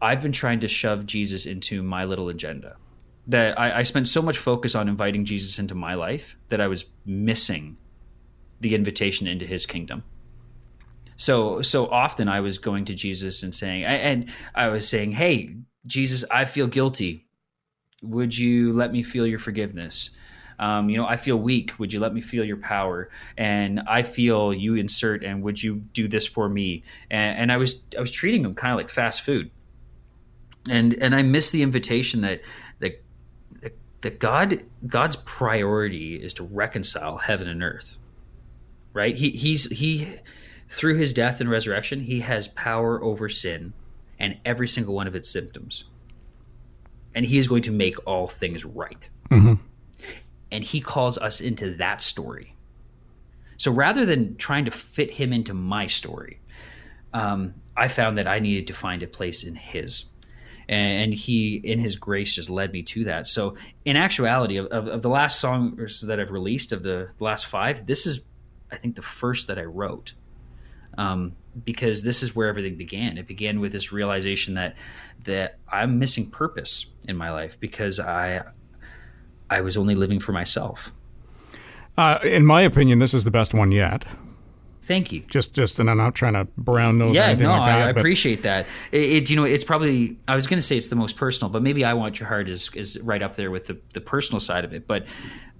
[0.01, 2.77] I've been trying to shove Jesus into my little agenda.
[3.27, 6.69] That I, I spent so much focus on inviting Jesus into my life that I
[6.69, 7.77] was missing
[8.61, 10.05] the invitation into His kingdom
[11.21, 15.55] so so often I was going to Jesus and saying and I was saying, "Hey,
[15.87, 17.27] Jesus, I feel guilty.
[18.03, 20.11] Would you let me feel your forgiveness?
[20.59, 21.79] Um, you know, I feel weak.
[21.79, 23.09] Would you let me feel your power?
[23.39, 26.83] And I feel you insert, and would you do this for me?
[27.11, 29.51] And, and I was I was treating them kind of like fast food.
[30.71, 32.43] And and I missed the invitation that
[32.81, 33.03] that
[34.03, 37.97] that God God's priority is to reconcile heaven and earth.
[38.93, 39.17] Right?
[39.17, 40.17] He he's he
[40.69, 43.73] through his death and resurrection, he has power over sin
[44.21, 45.85] and every single one of its symptoms.
[47.15, 49.09] And he is going to make all things right.
[49.31, 49.55] Mm-hmm.
[50.53, 52.55] And he calls us into that story.
[53.57, 56.41] So rather than trying to fit him into my story,
[57.13, 60.07] um, I found that I needed to find a place in his.
[60.69, 63.27] And he, in his grace, just led me to that.
[63.27, 67.47] So, in actuality, of, of, of the last songs that I've released, of the last
[67.47, 68.25] five, this is,
[68.71, 70.15] I think, the first that I wrote.
[70.97, 73.19] Um, because this is where everything began.
[73.19, 74.77] It began with this realization that
[75.25, 78.43] that I'm missing purpose in my life because I
[79.49, 80.93] I was only living for myself.
[81.99, 84.07] Uh, in my opinion, this is the best one yet.
[84.83, 85.21] Thank you.
[85.29, 87.15] Just, just, and I'm not trying to brown nose.
[87.15, 88.67] Yeah, no, like that, I, appreciate that.
[88.91, 90.17] It, it, you know, it's probably.
[90.27, 92.49] I was going to say it's the most personal, but maybe I want your heart
[92.49, 94.87] is is right up there with the the personal side of it.
[94.87, 95.07] But,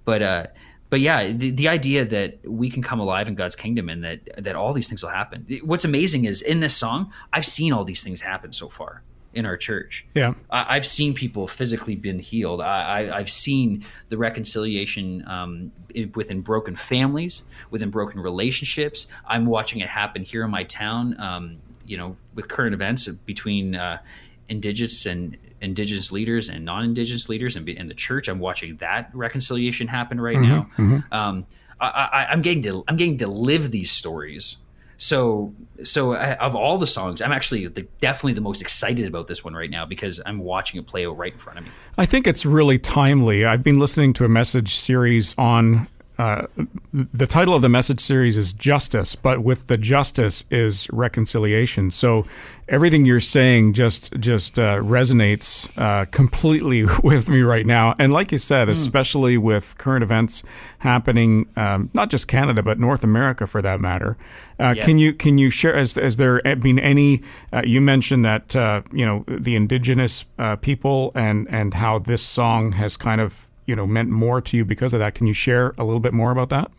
[0.03, 0.47] but uh,
[0.91, 4.43] but yeah, the, the idea that we can come alive in God's kingdom and that
[4.43, 5.47] that all these things will happen.
[5.63, 9.01] What's amazing is in this song, I've seen all these things happen so far
[9.33, 10.05] in our church.
[10.13, 12.59] Yeah, I, have seen people physically been healed.
[12.59, 15.71] I, I, have seen the reconciliation um,
[16.13, 19.07] within broken families, within broken relationships.
[19.25, 21.17] I'm watching it happen here in my town.
[21.21, 23.99] Um, you know, with current events between uh,
[24.49, 28.27] indigenous and indigenous leaders and non-indigenous leaders and in the church.
[28.27, 30.69] I'm watching that reconciliation happen right mm-hmm, now.
[30.77, 31.13] Mm-hmm.
[31.13, 31.45] Um,
[31.79, 34.57] I, am getting to I'm getting to live these stories.
[34.97, 39.27] So so I, of all the songs, I'm actually the, definitely the most excited about
[39.27, 41.71] this one right now because I'm watching it play out right in front of me.
[41.97, 43.45] I think it's really timely.
[43.45, 46.45] I've been listening to a message series on uh,
[46.93, 51.91] the title of the message series is justice, but with the justice is reconciliation.
[51.91, 52.25] So
[52.67, 57.95] everything you're saying just just uh, resonates uh, completely with me right now.
[57.99, 58.71] And like you said, mm.
[58.71, 60.43] especially with current events
[60.79, 64.17] happening, um, not just Canada but North America for that matter.
[64.59, 65.75] Uh, Can you can you share?
[65.75, 67.23] Has, has there been any?
[67.51, 72.21] Uh, you mentioned that uh, you know the indigenous uh, people and and how this
[72.21, 75.15] song has kind of you know meant more to you because of that.
[75.15, 76.71] Can you share a little bit more about that?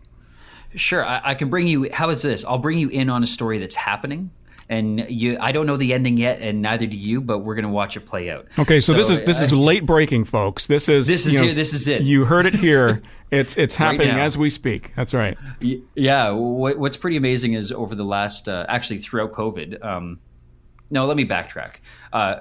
[0.74, 1.90] Sure, I, I, can bring you.
[1.92, 2.44] How is this?
[2.44, 4.30] I'll bring you in on a story that's happening,
[4.68, 5.36] and you.
[5.38, 7.20] I don't know the ending yet, and neither do you.
[7.20, 8.46] But we're going to watch it play out.
[8.58, 10.66] Okay, so, so this is this is late breaking, folks.
[10.66, 11.54] This is this is know, here.
[11.54, 12.02] This is it.
[12.02, 13.02] You heard it here.
[13.32, 14.94] It's it's happening right as we speak.
[14.94, 15.38] That's right.
[15.94, 16.32] Yeah.
[16.32, 19.82] What's pretty amazing is over the last, uh, actually throughout COVID.
[19.82, 20.20] Um,
[20.90, 21.76] no, let me backtrack.
[22.12, 22.40] Uh,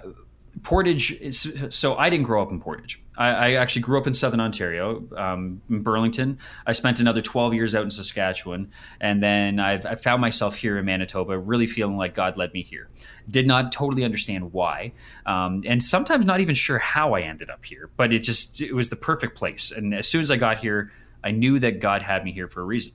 [0.63, 1.11] Portage.
[1.13, 3.01] Is, so I didn't grow up in Portage.
[3.17, 6.39] I, I actually grew up in Southern Ontario, um, in Burlington.
[6.65, 10.77] I spent another 12 years out in Saskatchewan, and then I've, I found myself here
[10.77, 12.89] in Manitoba, really feeling like God led me here.
[13.29, 14.93] Did not totally understand why,
[15.25, 17.89] um, and sometimes not even sure how I ended up here.
[17.95, 19.71] But it just it was the perfect place.
[19.71, 20.91] And as soon as I got here,
[21.23, 22.93] I knew that God had me here for a reason.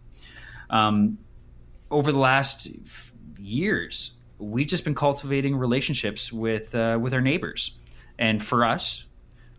[0.70, 1.18] Um,
[1.90, 7.78] over the last f- years, we've just been cultivating relationships with uh, with our neighbors,
[8.18, 9.06] and for us,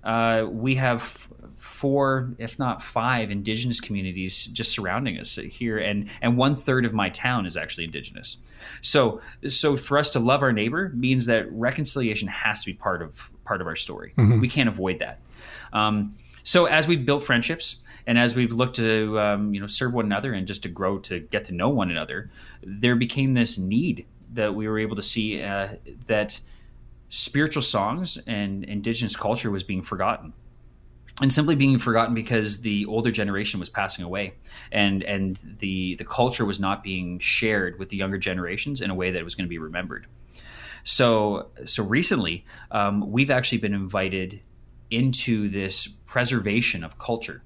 [0.04, 6.38] uh, we have four, if not five, indigenous communities just surrounding us here, and and
[6.38, 8.38] one third of my town is actually indigenous.
[8.82, 13.02] So so for us to love our neighbor means that reconciliation has to be part
[13.02, 14.14] of part of our story.
[14.18, 14.40] Mm-hmm.
[14.40, 15.20] We can't avoid that.
[15.74, 16.14] Um,
[16.44, 20.06] so as we've built friendships and as we've looked to um, you know serve one
[20.06, 22.30] another and just to grow to get to know one another,
[22.64, 24.06] there became this need
[24.38, 25.68] that we were able to see uh,
[26.08, 26.40] that
[27.10, 30.34] spiritual songs and indigenous culture was being forgotten.
[31.20, 34.36] And simply being forgotten because the older generation was passing away
[34.72, 38.96] and and the the culture was not being shared with the younger generations in a
[38.96, 40.06] way that it was going to be remembered.
[40.84, 44.42] So so recently um, we've actually been invited
[44.92, 47.42] into this preservation of culture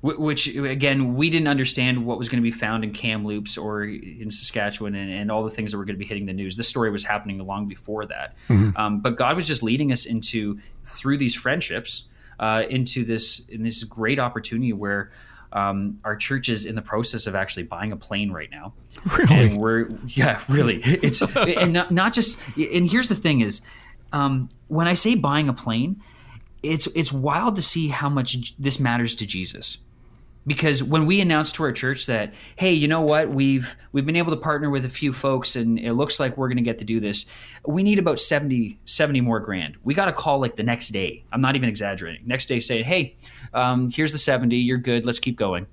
[0.00, 4.30] which again we didn't understand what was going to be found in Kamloops or in
[4.30, 6.56] Saskatchewan and, and, all the things that were going to be hitting the news.
[6.56, 8.76] This story was happening long before that, mm-hmm.
[8.76, 12.08] um, but God was just leading us into through these friendships
[12.38, 15.10] uh, into this in this great opportunity where.
[15.50, 18.74] Um, our church is in the process of actually buying a plane right now.
[19.16, 19.46] Really?
[19.46, 20.76] And we're yeah, really.
[20.84, 22.38] It's and not, not just.
[22.54, 23.62] And here's the thing: is
[24.12, 26.02] um, when I say buying a plane,
[26.62, 29.78] it's it's wild to see how much this matters to Jesus
[30.48, 33.28] because when we announced to our church that hey you know what?
[33.28, 36.48] We've we've been able to partner with a few folks and it looks like we're
[36.48, 37.26] going to get to do this
[37.66, 39.76] we need about 70 70 more grand.
[39.84, 41.24] We got a call like the next day.
[41.30, 42.26] I'm not even exaggerating.
[42.26, 43.14] Next day saying hey
[43.54, 45.66] um, here's the 70 you're good let's keep going.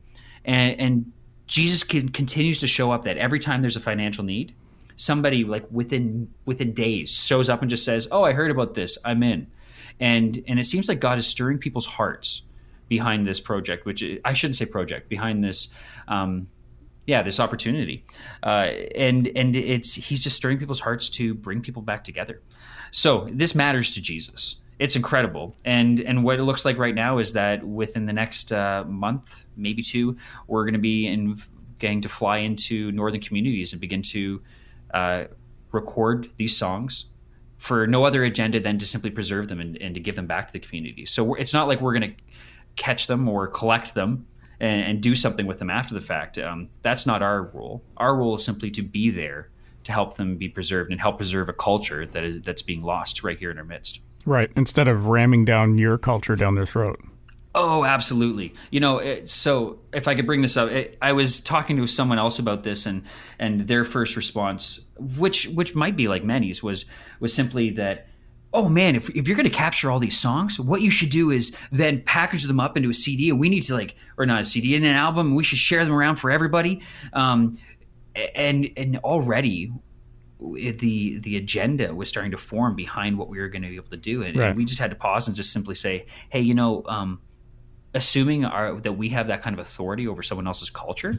[0.43, 1.11] And, and
[1.47, 4.53] jesus can, continues to show up that every time there's a financial need
[4.95, 8.97] somebody like within within days shows up and just says oh i heard about this
[9.05, 9.47] i'm in.
[9.99, 12.44] And and it seems like god is stirring people's hearts
[12.87, 15.73] behind this project, which I shouldn't say project, behind this,
[16.07, 16.47] um,
[17.05, 18.05] yeah, this opportunity,
[18.43, 22.41] uh, and and it's he's just stirring people's hearts to bring people back together.
[22.91, 24.61] So this matters to Jesus.
[24.79, 28.51] It's incredible, and and what it looks like right now is that within the next
[28.51, 30.17] uh, month, maybe two,
[30.47, 31.37] we're going to be in
[31.79, 34.41] getting to fly into northern communities and begin to
[34.93, 35.25] uh,
[35.71, 37.05] record these songs
[37.57, 40.47] for no other agenda than to simply preserve them and, and to give them back
[40.47, 41.05] to the community.
[41.05, 42.23] So it's not like we're going to
[42.75, 44.27] catch them or collect them
[44.59, 46.37] and, and do something with them after the fact.
[46.37, 47.83] Um, that's not our role.
[47.97, 49.49] Our role is simply to be there
[49.83, 53.23] to help them be preserved and help preserve a culture that is that's being lost
[53.23, 54.01] right here in our midst.
[54.25, 54.51] Right.
[54.55, 56.99] Instead of ramming down your culture down their throat.
[57.57, 58.53] Oh, absolutely.
[58.69, 61.87] You know, it, so if I could bring this up, it, I was talking to
[61.87, 63.03] someone else about this, and
[63.39, 66.83] and their first response, which which might be like many's, was
[67.21, 68.07] was simply that
[68.55, 71.29] oh man, if, if you're going to capture all these songs, what you should do
[71.29, 74.41] is then package them up into a CD, and we need to like, or not
[74.41, 75.35] a CD, in an album.
[75.35, 76.81] We should share them around for everybody.
[77.13, 77.57] Um,
[78.33, 79.71] and and already
[80.39, 83.89] the the agenda was starting to form behind what we were going to be able
[83.89, 84.47] to do, and, right.
[84.49, 86.83] and we just had to pause and just simply say, hey, you know.
[86.87, 87.21] Um,
[87.93, 91.17] assuming our, that we have that kind of authority over someone else's culture,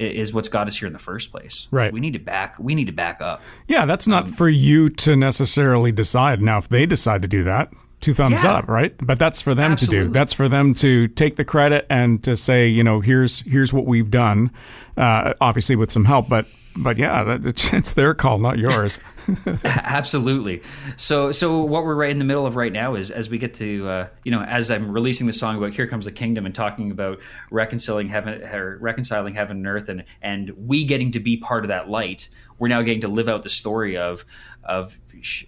[0.00, 1.68] is what's got us here in the first place.
[1.70, 1.92] Right.
[1.92, 2.58] We need to back.
[2.58, 3.42] We need to back up.
[3.68, 6.40] Yeah, that's not um, for you to necessarily decide.
[6.40, 8.54] Now, if they decide to do that, two thumbs yeah.
[8.54, 8.94] up, right?
[8.98, 9.98] But that's for them Absolutely.
[9.98, 10.12] to do.
[10.12, 13.86] That's for them to take the credit and to say, you know, here's here's what
[13.86, 14.50] we've done.
[14.96, 18.98] Uh, obviously, with some help, but but yeah, that, it's, their call, not yours.
[19.64, 20.62] Absolutely.
[20.96, 23.54] So, so what we're right in the middle of right now is as we get
[23.54, 26.54] to, uh, you know, as I'm releasing the song about "Here Comes the Kingdom" and
[26.54, 31.36] talking about reconciling heaven, or reconciling heaven and earth, and and we getting to be
[31.36, 32.28] part of that light.
[32.58, 34.24] We're now getting to live out the story of
[34.64, 34.98] of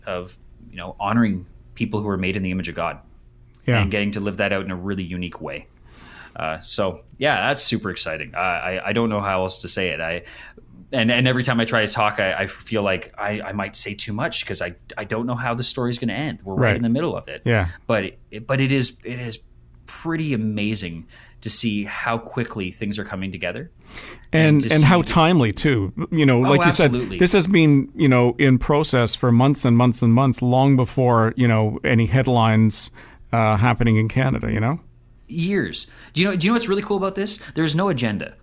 [0.06, 0.38] of
[0.70, 3.00] you know honoring people who are made in the image of God,
[3.66, 3.80] yeah.
[3.80, 5.66] and getting to live that out in a really unique way.
[6.34, 8.34] Uh, so yeah, that's super exciting.
[8.34, 10.00] I, I don't know how else to say it.
[10.00, 10.22] I
[10.92, 13.76] and and every time I try to talk, I, I feel like I, I might
[13.76, 16.40] say too much because I I don't know how the story is going to end.
[16.42, 16.68] We're right.
[16.68, 16.76] right.
[16.76, 17.42] in the middle of it.
[17.44, 17.68] Yeah.
[17.86, 19.38] But it, but it is it is
[19.86, 21.06] pretty amazing
[21.40, 23.70] to see how quickly things are coming together.
[24.32, 25.92] And and, and how timely too.
[26.10, 29.64] You know, like oh, you said, this has been, you know, in process for months
[29.64, 32.90] and months and months, long before, you know, any headlines
[33.32, 34.80] uh, happening in Canada, you know?
[35.26, 35.86] Years.
[36.12, 37.38] Do you know do you know what's really cool about this?
[37.54, 38.36] There's no agenda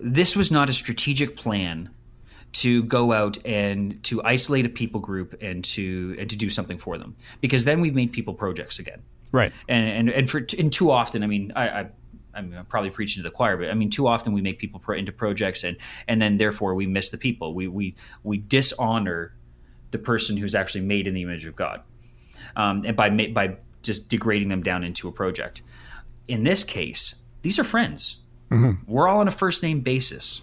[0.00, 1.90] this was not a strategic plan
[2.52, 6.78] to go out and to isolate a people group and to and to do something
[6.78, 10.72] for them because then we've made people projects again right and and and for and
[10.72, 11.90] too often i mean i, I
[12.38, 14.96] I'm probably preaching to the choir, but I mean, too often we make people pro-
[14.96, 15.76] into projects, and
[16.06, 17.52] and then therefore we miss the people.
[17.52, 19.34] We we we dishonor
[19.90, 21.82] the person who's actually made in the image of God,
[22.56, 25.62] um, and by by just degrading them down into a project.
[26.28, 28.18] In this case, these are friends.
[28.50, 28.90] Mm-hmm.
[28.92, 30.42] We're all on a first name basis.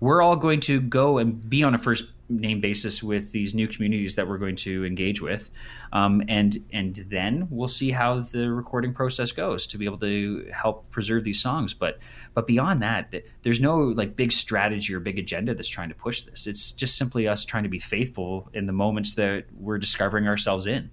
[0.00, 3.68] We're all going to go and be on a first name basis with these new
[3.68, 5.50] communities that we're going to engage with,
[5.92, 10.48] um, and and then we'll see how the recording process goes to be able to
[10.52, 11.74] help preserve these songs.
[11.74, 11.98] But
[12.34, 16.22] but beyond that, there's no like big strategy or big agenda that's trying to push
[16.22, 16.46] this.
[16.46, 20.66] It's just simply us trying to be faithful in the moments that we're discovering ourselves
[20.66, 20.90] in,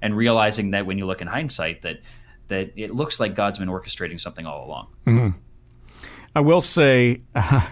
[0.00, 2.00] and realizing that when you look in hindsight that
[2.48, 4.88] that it looks like God's been orchestrating something all along.
[5.06, 5.38] Mm-hmm.
[6.36, 7.66] I will say uh,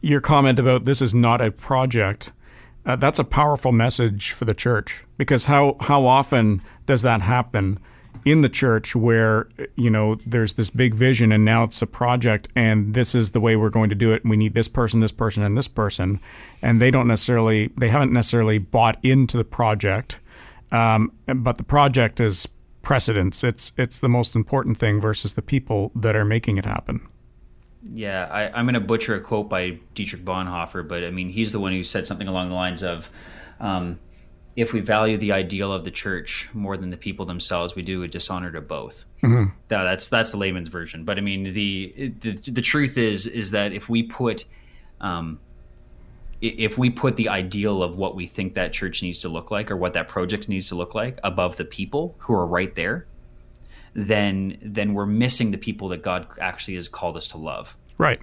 [0.00, 2.30] your comment about this is not a project.
[2.86, 5.04] Uh, that's a powerful message for the church.
[5.16, 7.80] Because how how often does that happen
[8.24, 12.46] in the church where you know there's this big vision and now it's a project
[12.54, 15.00] and this is the way we're going to do it and we need this person
[15.00, 16.20] this person and this person.
[16.62, 20.20] And they don't necessarily they haven't necessarily bought into the project
[20.70, 22.48] um, but the project is
[22.80, 23.42] precedence.
[23.42, 27.00] It's it's the most important thing versus the people that are making it happen
[27.92, 31.52] yeah, I, am going to butcher a quote by Dietrich Bonhoeffer, but I mean, he's
[31.52, 33.10] the one who said something along the lines of,
[33.60, 33.98] um,
[34.56, 38.02] "If we value the ideal of the church more than the people themselves, we do
[38.02, 39.54] a dishonor to both." Mm-hmm.
[39.68, 41.04] that's that's the layman's version.
[41.04, 44.44] But I mean, the, the the truth is is that if we put
[45.00, 45.40] um,
[46.40, 49.70] if we put the ideal of what we think that church needs to look like
[49.70, 53.06] or what that project needs to look like above the people who are right there,
[53.94, 57.76] then then we're missing the people that God actually has called us to love.
[57.96, 58.20] Right.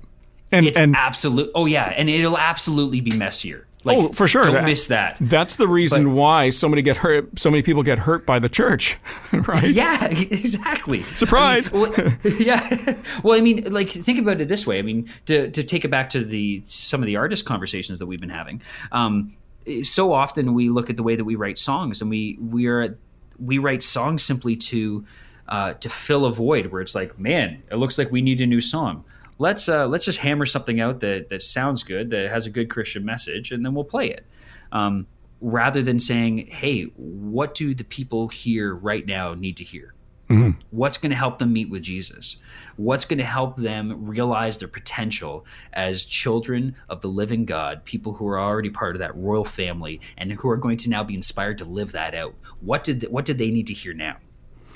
[0.52, 1.52] And it's and absolute.
[1.56, 3.68] Oh yeah, and it'll absolutely be messier.
[3.86, 4.44] Like, oh, for sure.
[4.44, 5.18] Don't that, miss that.
[5.22, 7.40] That's the reason but, why so many get hurt.
[7.40, 8.98] So many people get hurt by the church,
[9.32, 9.70] right?
[9.70, 11.04] Yeah, exactly.
[11.04, 11.72] Surprise.
[11.72, 12.96] I mean, well, yeah.
[13.24, 14.80] Well, I mean, like think about it this way.
[14.80, 18.08] I mean, to to take it back to the some of the artist conversations that
[18.08, 18.62] we've been having.
[18.92, 19.36] Um,
[19.84, 22.98] so often we look at the way that we write songs, and we we are
[23.40, 25.06] we write songs simply to
[25.48, 28.46] uh, to fill a void where it's like, man, it looks like we need a
[28.46, 29.04] new song.
[29.38, 32.70] Let's uh, let's just hammer something out that that sounds good, that has a good
[32.70, 34.26] Christian message, and then we'll play it.
[34.72, 35.08] Um,
[35.42, 39.94] rather than saying, hey, what do the people here right now need to hear?
[40.30, 40.60] Mm-hmm.
[40.72, 42.38] What's going to help them meet with Jesus?
[42.78, 48.14] What's going to help them realize their potential as children of the living God, people
[48.14, 51.14] who are already part of that royal family and who are going to now be
[51.14, 52.34] inspired to live that out?
[52.60, 54.18] What did they, what did they need to hear now?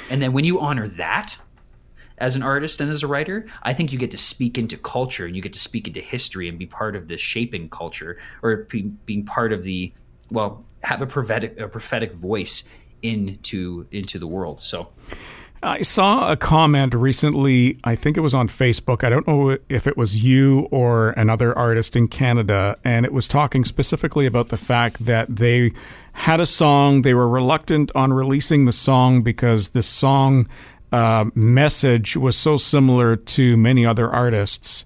[0.09, 1.37] And then when you honor that
[2.17, 5.25] as an artist and as a writer, I think you get to speak into culture
[5.25, 8.57] and you get to speak into history and be part of the shaping culture or
[8.69, 9.93] be, being part of the
[10.31, 12.63] well, have a prophetic a prophetic voice
[13.01, 14.59] into into the world.
[14.59, 14.89] So
[15.61, 19.03] I saw a comment recently, I think it was on Facebook.
[19.03, 23.27] I don't know if it was you or another artist in Canada, and it was
[23.27, 25.73] talking specifically about the fact that they
[26.19, 30.49] had a song, they were reluctant on releasing the song because the song
[30.91, 34.83] uh, message was so similar to many other artists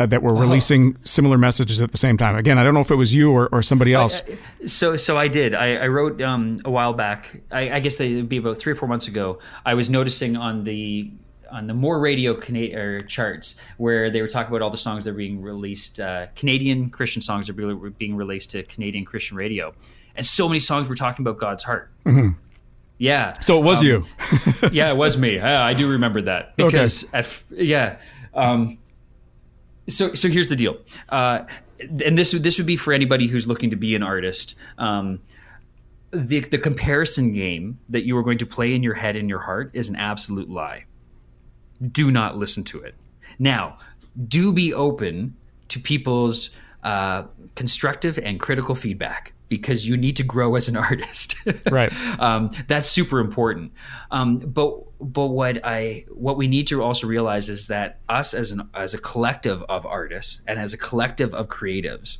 [0.00, 0.42] uh, that were uh-huh.
[0.42, 2.34] releasing similar messages at the same time.
[2.34, 4.22] Again, I don't know if it was you or, or somebody else.
[4.22, 5.54] I, I, so, so I did.
[5.54, 7.40] I, I wrote um, a while back.
[7.52, 9.38] I, I guess it would be about three or four months ago.
[9.64, 11.12] I was noticing on the
[11.52, 15.10] on the more radio Cana- charts where they were talking about all the songs that
[15.10, 16.00] are being released.
[16.00, 19.74] Uh, Canadian Christian songs are being released to Canadian Christian radio,
[20.16, 21.90] and so many songs were talking about God's heart.
[22.04, 22.30] Mm-hmm.
[22.98, 23.32] Yeah.
[23.40, 24.04] So it was um, you.
[24.72, 25.40] yeah, it was me.
[25.40, 27.18] I, I do remember that because okay.
[27.18, 27.98] at, yeah.
[28.34, 28.78] Um,
[29.88, 30.78] so so here's the deal.
[31.08, 31.44] Uh,
[32.04, 34.56] and this this would be for anybody who's looking to be an artist.
[34.78, 35.20] Um,
[36.12, 39.40] the the comparison game that you are going to play in your head and your
[39.40, 40.84] heart is an absolute lie.
[41.90, 42.94] Do not listen to it.
[43.38, 43.78] Now,
[44.28, 45.36] do be open
[45.68, 46.50] to people's
[46.84, 47.24] uh,
[47.56, 51.36] constructive and critical feedback because you need to grow as an artist.
[51.70, 51.92] right.
[52.18, 53.72] Um, that's super important.
[54.10, 58.50] Um, but but what I what we need to also realize is that us as
[58.50, 62.16] an as a collective of artists and as a collective of creatives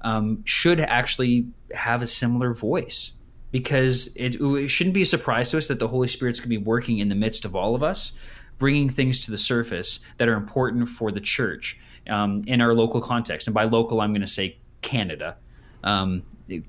[0.00, 3.12] um, should actually have a similar voice
[3.52, 6.58] because it, it shouldn't be a surprise to us that the Holy Spirit's going to
[6.58, 8.12] be working in the midst of all of us,
[8.58, 11.78] bringing things to the surface that are important for the church
[12.08, 13.46] um, in our local context.
[13.46, 15.36] And by local, I'm going to say Canada,
[15.84, 16.22] um,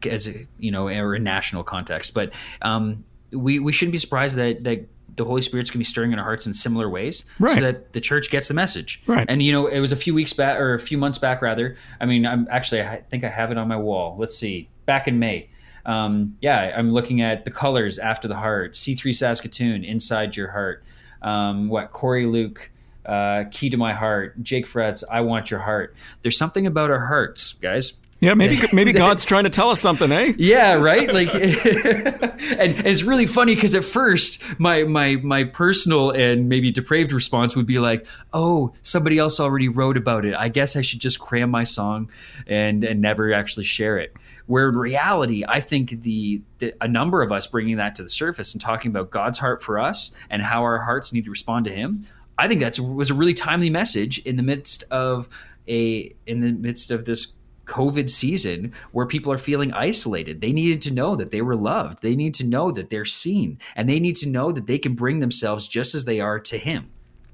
[0.10, 2.14] as a, you know, or a national context.
[2.14, 5.84] But um, we we shouldn't be surprised that that the Holy Spirit's going to be
[5.84, 7.52] stirring in our hearts in similar ways, right.
[7.52, 9.02] so that the church gets the message.
[9.06, 9.26] Right.
[9.30, 11.76] And you know, it was a few weeks back or a few months back, rather.
[12.00, 14.16] I mean, I'm actually I think I have it on my wall.
[14.18, 15.50] Let's see, back in May.
[15.86, 18.74] Um, yeah, I'm looking at the colors after the heart.
[18.74, 20.84] C3 Saskatoon, inside your heart.
[21.22, 22.70] Um, what Corey Luke.
[23.06, 25.94] Uh, key to my heart, Jake Fretz, I want your heart.
[26.22, 28.00] There's something about our hearts, guys.
[28.24, 30.34] Yeah, maybe maybe God's trying to tell us something, eh?
[30.38, 31.14] Yeah, right.
[31.14, 36.72] Like, and, and it's really funny because at first my my my personal and maybe
[36.72, 40.36] depraved response would be like, "Oh, somebody else already wrote about it.
[40.38, 42.10] I guess I should just cram my song
[42.48, 44.16] and and never actually share it."
[44.46, 48.10] Where in reality, I think the, the a number of us bringing that to the
[48.10, 51.66] surface and talking about God's heart for us and how our hearts need to respond
[51.66, 52.06] to Him,
[52.38, 55.28] I think that was a really timely message in the midst of
[55.68, 57.34] a in the midst of this
[57.66, 60.42] COVID season where people are feeling isolated.
[60.42, 62.02] They needed to know that they were loved.
[62.02, 64.96] They need to know that they're seen, and they need to know that they can
[64.96, 66.92] bring themselves just as they are to Him.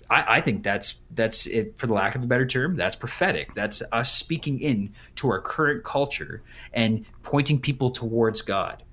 [0.09, 1.77] I, I think that's that's it.
[1.77, 3.53] For the lack of a better term, that's prophetic.
[3.53, 6.41] That's us speaking in to our current culture
[6.73, 8.84] and pointing people towards God.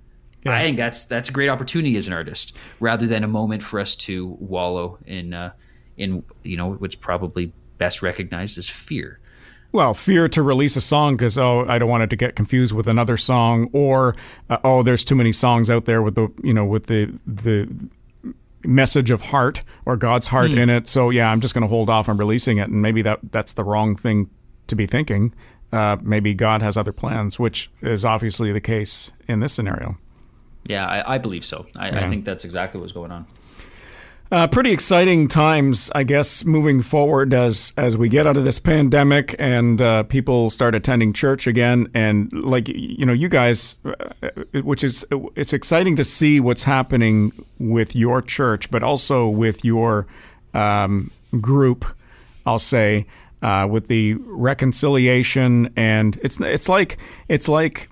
[0.45, 0.53] Yeah.
[0.53, 3.81] I think that's that's a great opportunity as an artist, rather than a moment for
[3.81, 5.53] us to wallow in uh,
[5.97, 9.21] in you know what's probably best recognized as fear.
[9.77, 12.73] Well, fear to release a song because oh, I don't want it to get confused
[12.73, 14.17] with another song, or
[14.49, 17.69] uh, oh, there's too many songs out there with the you know with the the
[18.65, 20.63] message of heart or God's heart mm.
[20.63, 20.89] in it.
[20.89, 23.53] So yeah, I'm just going to hold off on releasing it, and maybe that that's
[23.53, 24.31] the wrong thing
[24.69, 25.35] to be thinking.
[25.71, 29.99] Uh, maybe God has other plans, which is obviously the case in this scenario.
[30.65, 31.67] Yeah, I, I believe so.
[31.77, 32.07] I, yeah.
[32.07, 33.27] I think that's exactly what's going on.
[34.33, 38.59] Uh, pretty exciting times, I guess, moving forward as as we get out of this
[38.59, 41.89] pandemic and uh, people start attending church again.
[41.95, 44.29] And like you know, you guys, uh,
[44.63, 45.07] which is
[45.37, 50.09] it's exciting to see what's happening with your church, but also with your
[50.55, 51.85] um, group.
[52.45, 53.07] I'll say
[53.43, 56.99] uh, with the reconciliation, and it's it's like
[57.29, 57.89] it's like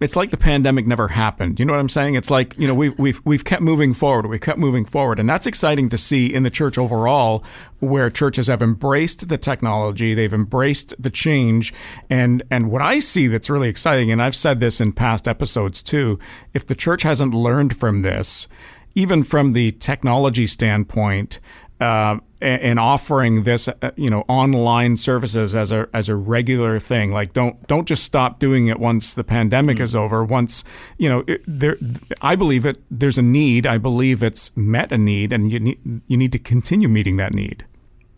[0.00, 1.58] it's like the pandemic never happened.
[1.60, 2.14] You know what I'm saying?
[2.16, 4.26] It's like you know we've we've we've kept moving forward.
[4.26, 7.44] We've kept moving forward, and that's exciting to see in the church overall,
[7.78, 11.72] where churches have embraced the technology, they've embraced the change,
[12.10, 15.82] and and what I see that's really exciting, and I've said this in past episodes
[15.82, 16.18] too.
[16.52, 18.48] If the church hasn't learned from this,
[18.94, 21.38] even from the technology standpoint,
[21.80, 27.12] uh, and offering this, uh, you know, online services as a as a regular thing.
[27.12, 29.84] Like, don't don't just stop doing it once the pandemic mm-hmm.
[29.84, 30.24] is over.
[30.24, 30.64] Once,
[30.98, 31.76] you know, it, there,
[32.20, 32.82] I believe it.
[32.90, 33.66] There's a need.
[33.66, 37.32] I believe it's met a need, and you need you need to continue meeting that
[37.32, 37.64] need.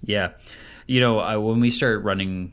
[0.03, 0.33] Yeah,
[0.87, 2.53] you know, I, when we start running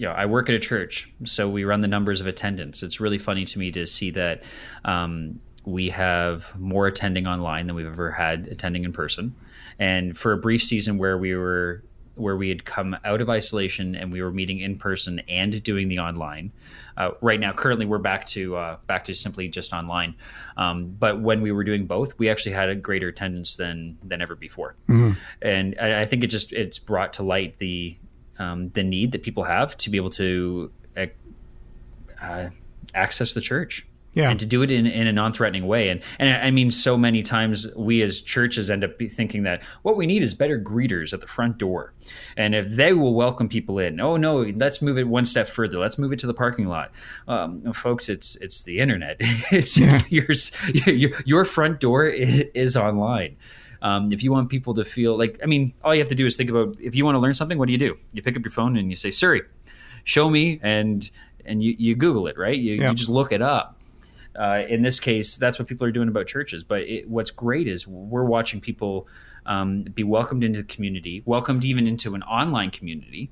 [0.00, 2.82] you know, I work at a church, so we run the numbers of attendance.
[2.82, 4.42] It's really funny to me to see that
[4.82, 9.34] um, we have more attending online than we've ever had attending in person.
[9.80, 11.82] And for a brief season where we were
[12.20, 15.88] where we had come out of isolation and we were meeting in person and doing
[15.88, 16.52] the online.
[16.96, 20.14] Uh, right now, currently, we're back to uh, back to simply just online.
[20.56, 24.20] Um, but when we were doing both, we actually had a greater attendance than than
[24.20, 24.76] ever before.
[24.88, 25.12] Mm-hmm.
[25.42, 27.96] And I, I, think it just it's brought to light the
[28.38, 30.70] um, the need that people have to be able to
[32.20, 32.50] uh,
[32.94, 34.30] access the church yeah.
[34.30, 35.88] and to do it in, in a non-threatening way.
[35.88, 39.96] And and I mean so many times we as churches end up thinking that what
[39.96, 41.92] we need is better greeters at the front door.
[42.36, 45.78] And if they will welcome people in oh no let's move it one step further.
[45.78, 46.92] Let's move it to the parking lot.
[47.28, 49.20] Um, folks it's it's the internet.
[49.52, 50.00] It's yeah.
[50.08, 50.26] your,
[50.86, 53.36] your, your front door is, is online.
[53.82, 56.26] Um, if you want people to feel like I mean all you have to do
[56.26, 57.96] is think about if you want to learn something what do you do?
[58.12, 59.42] You pick up your phone and you say Siri
[60.04, 61.10] show me and
[61.44, 62.58] and you, you Google it right?
[62.58, 62.90] You, yeah.
[62.90, 63.79] you just look it up
[64.38, 66.64] uh, in this case, that's what people are doing about churches.
[66.64, 69.08] But it, what's great is we're watching people
[69.46, 73.30] um, be welcomed into the community, welcomed even into an online community,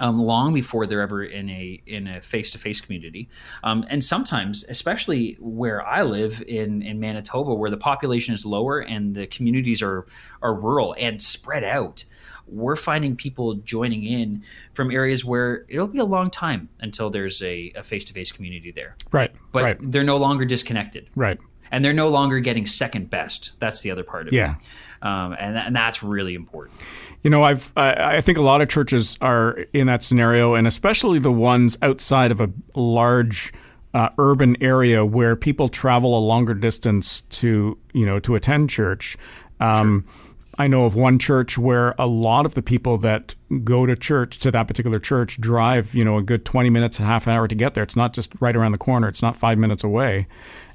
[0.00, 3.28] um, long before they're ever in a in a face to face community.
[3.62, 8.80] Um, and sometimes, especially where I live in in Manitoba, where the population is lower
[8.80, 10.06] and the communities are
[10.42, 12.04] are rural and spread out,
[12.46, 14.42] we're finding people joining in
[14.72, 18.70] from areas where it'll be a long time until there's a face to face community
[18.70, 18.96] there.
[19.12, 19.32] Right.
[19.52, 19.76] But right.
[19.80, 21.08] they're no longer disconnected.
[21.14, 21.38] Right.
[21.70, 23.58] And they're no longer getting second best.
[23.58, 24.54] That's the other part of yeah.
[24.54, 25.06] it.
[25.06, 26.80] Um, and, and that's really important.
[27.22, 30.66] You know, I've I, I, think a lot of churches are in that scenario, and
[30.66, 33.52] especially the ones outside of a large
[33.94, 39.16] uh, urban area where people travel a longer distance to you know to attend church.
[39.60, 40.23] Um, sure.
[40.58, 43.34] I know of one church where a lot of the people that
[43.64, 47.02] go to church to that particular church drive, you know, a good 20 minutes, a
[47.02, 47.82] half an hour to get there.
[47.82, 49.08] It's not just right around the corner.
[49.08, 50.26] It's not five minutes away.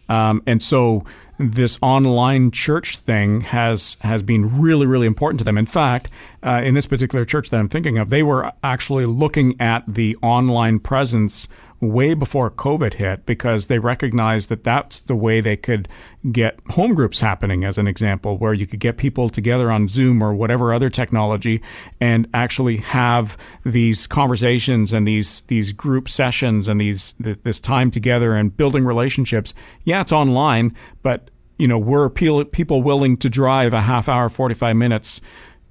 [0.10, 1.06] Um, and so
[1.38, 5.58] this online church thing has has been really really important to them.
[5.58, 6.10] In fact,
[6.44, 10.18] uh, in this particular church that I'm thinking of, they were actually looking at the
[10.18, 11.48] online presence
[11.82, 15.88] way before COVID hit because they recognized that that's the way they could
[16.32, 20.22] get home groups happening, as an example, where you could get people together on Zoom
[20.22, 21.62] or whatever other technology
[22.02, 28.36] and actually have these conversations and these these group sessions and these this time together
[28.36, 29.54] and building relationships.
[29.84, 34.76] Yeah, it's online, but you know, were people willing to drive a half hour, 45
[34.76, 35.20] minutes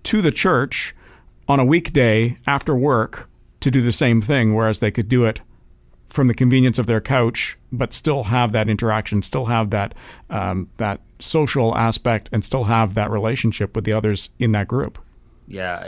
[0.05, 0.95] to the church
[1.49, 3.29] on a weekday after work
[3.61, 5.41] to do the same thing, whereas they could do it
[6.09, 9.95] from the convenience of their couch, but still have that interaction, still have that
[10.31, 14.99] um, that social aspect, and still have that relationship with the others in that group.
[15.47, 15.85] Yeah,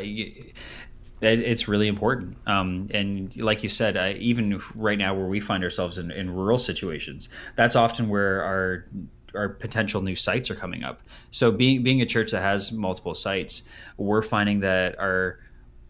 [1.23, 2.37] it's really important.
[2.47, 6.59] Um, and like you said, even right now where we find ourselves in, in rural
[6.59, 8.87] situations, that's often where our
[9.35, 11.03] our potential new sites are coming up.
[11.31, 13.63] So being being a church that has multiple sites,
[13.97, 15.39] we're finding that our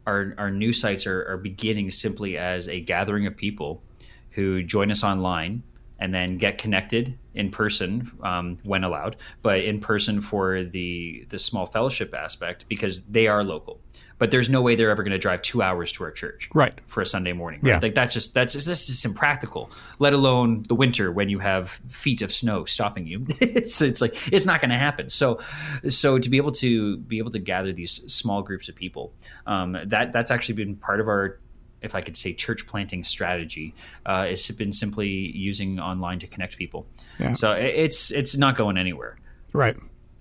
[0.06, 3.82] our, our new sites are, are beginning simply as a gathering of people
[4.30, 5.62] who join us online
[6.00, 11.38] and then get connected in person um, when allowed, but in person for the the
[11.38, 13.80] small fellowship aspect because they are local.
[14.18, 16.78] But there's no way they're ever going to drive two hours to our church, right,
[16.86, 17.60] for a Sunday morning.
[17.62, 17.70] Right?
[17.70, 19.70] Yeah, like that's just that's just, that's just impractical.
[19.98, 23.26] Let alone the winter when you have feet of snow stopping you.
[23.40, 25.08] it's it's like it's not going to happen.
[25.08, 25.38] So
[25.86, 29.14] so to be able to be able to gather these small groups of people,
[29.46, 31.39] um, that that's actually been part of our
[31.82, 33.74] if I could say, church planting strategy.
[34.06, 36.86] Uh, it's been simply using online to connect people.
[37.18, 37.32] Yeah.
[37.34, 39.18] So it's it's not going anywhere.
[39.52, 39.76] Right.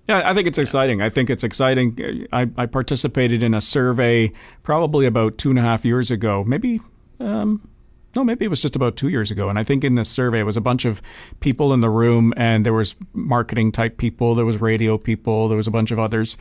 [0.08, 1.02] Yeah, I think it's exciting.
[1.02, 2.26] I think it's exciting.
[2.32, 4.32] I, I participated in a survey
[4.64, 6.80] probably about two and a half years ago, maybe
[7.20, 7.68] um,
[8.16, 9.48] no, maybe it was just about two years ago.
[9.48, 11.00] And I think in this survey, it was a bunch of
[11.38, 15.56] people in the room, and there was marketing type people, there was radio people, there
[15.56, 16.36] was a bunch of others,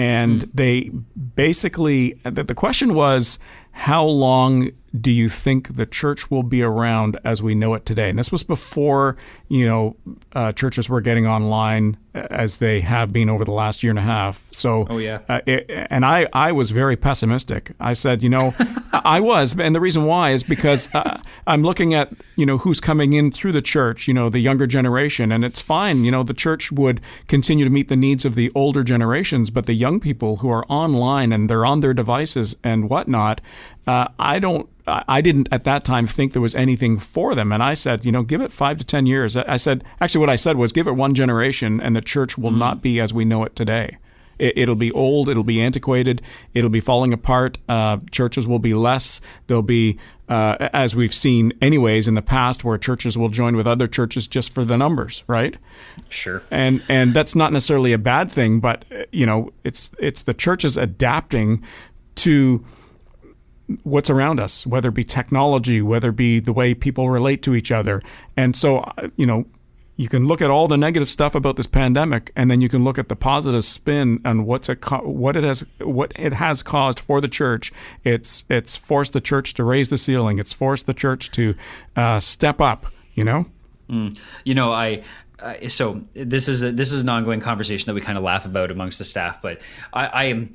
[0.00, 0.50] and mm.
[0.54, 0.90] they
[1.34, 3.38] basically the, the question was,
[3.72, 8.08] how long do you think the church will be around as we know it today?
[8.08, 9.16] And this was before
[9.48, 9.96] you know
[10.32, 14.02] uh, churches were getting online as they have been over the last year and a
[14.02, 14.46] half.
[14.52, 17.72] So, oh yeah, uh, it, and I I was very pessimistic.
[17.78, 18.54] I said, you know,
[18.92, 22.80] I was, and the reason why is because uh, I'm looking at you know who's
[22.80, 26.04] coming in through the church, you know, the younger generation, and it's fine.
[26.04, 29.66] You know, the church would continue to meet the needs of the older generations, but
[29.66, 33.40] the young people who are online and they're on their devices and whatnot,
[33.88, 37.52] uh, I don't I didn't at that time think there was anything for them.
[37.52, 39.36] And I said, you know, give it five to 10 years.
[39.36, 42.50] I said, actually, what I said was give it one generation and the church will
[42.50, 42.58] mm-hmm.
[42.58, 43.98] not be as we know it today.
[44.40, 46.22] It, will be old, it'll be antiquated,
[46.54, 47.58] it'll be falling apart.
[47.68, 49.20] Uh, churches will be less.
[49.46, 53.66] There'll be, uh, as we've seen anyways in the past, where churches will join with
[53.66, 55.56] other churches just for the numbers, right?
[56.08, 56.42] Sure.
[56.50, 60.76] And and that's not necessarily a bad thing, but you know, it's it's the churches
[60.76, 61.62] adapting
[62.16, 62.64] to
[63.82, 67.54] what's around us, whether it be technology, whether it be the way people relate to
[67.54, 68.02] each other.
[68.36, 69.46] And so, uh, you know,
[70.00, 72.82] you can look at all the negative stuff about this pandemic, and then you can
[72.82, 76.62] look at the positive spin and what's it co- what it has what it has
[76.62, 77.70] caused for the church.
[78.02, 80.38] It's it's forced the church to raise the ceiling.
[80.38, 81.54] It's forced the church to
[81.96, 82.86] uh, step up.
[83.12, 83.46] You know.
[83.90, 84.18] Mm.
[84.44, 85.02] You know, I
[85.38, 88.46] uh, so this is a, this is an ongoing conversation that we kind of laugh
[88.46, 89.60] about amongst the staff, but
[89.92, 90.54] I, I am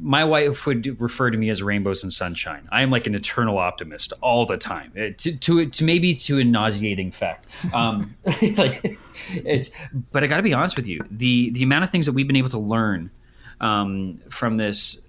[0.00, 2.68] my wife would refer to me as rainbows and sunshine.
[2.72, 6.38] I am like an eternal optimist all the time, uh, to to, to maybe to
[6.38, 7.46] a nauseating fact.
[7.72, 8.16] Um,
[8.56, 9.70] like it's,
[10.12, 11.00] but I got to be honest with you.
[11.10, 13.10] The the amount of things that we've been able to learn
[13.60, 15.00] um, from this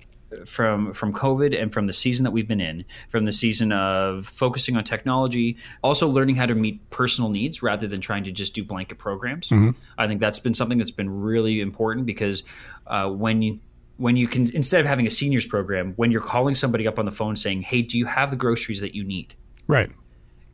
[0.46, 4.28] from from COVID and from the season that we've been in, from the season of
[4.28, 8.54] focusing on technology, also learning how to meet personal needs rather than trying to just
[8.54, 9.50] do blanket programs.
[9.50, 9.72] Mm-hmm.
[9.98, 12.44] I think that's been something that's been really important because
[12.88, 13.60] uh, when you
[13.98, 17.06] when you can instead of having a seniors program when you're calling somebody up on
[17.06, 19.34] the phone saying hey do you have the groceries that you need?
[19.68, 19.90] Right.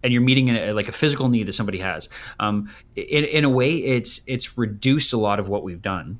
[0.03, 2.09] And you're meeting a, like a physical need that somebody has.
[2.39, 6.19] Um, in, in a way it's it's reduced a lot of what we've done.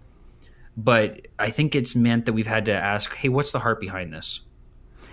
[0.78, 4.14] But i think it's meant that we've had to ask hey what's the heart behind
[4.14, 4.42] this?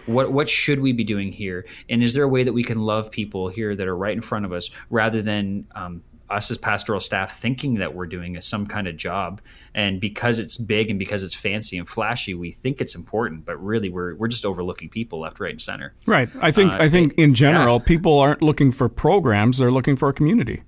[0.06, 1.66] What what should we be doing here?
[1.90, 4.22] And is there a way that we can love people here that are right in
[4.22, 8.42] front of us rather than um, us as pastoral staff thinking that we're doing a,
[8.42, 9.40] some kind of job.
[9.74, 13.62] And because it's big and because it's fancy and flashy we think it's important but
[13.62, 15.94] really we're, we're just overlooking people left right and center.
[16.06, 16.28] Right.
[16.40, 17.84] I think uh, i think in general yeah.
[17.84, 20.62] people aren't looking for programs they're looking for a community.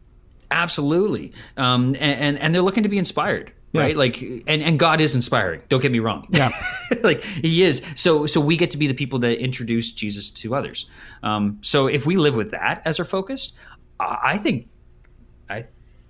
[0.52, 1.32] Absolutely.
[1.56, 3.82] Um, and, and, and they're looking to be inspired yeah.
[3.82, 3.96] right?
[3.96, 5.62] Like and and god is inspiring.
[5.68, 6.26] Don't get me wrong.
[6.30, 6.50] Yeah.
[7.02, 7.82] Like he is.
[7.94, 10.90] So so we get to be the people that introduce jesus to others.
[11.22, 13.52] Um, so if we live with that as our focus
[14.00, 14.68] i think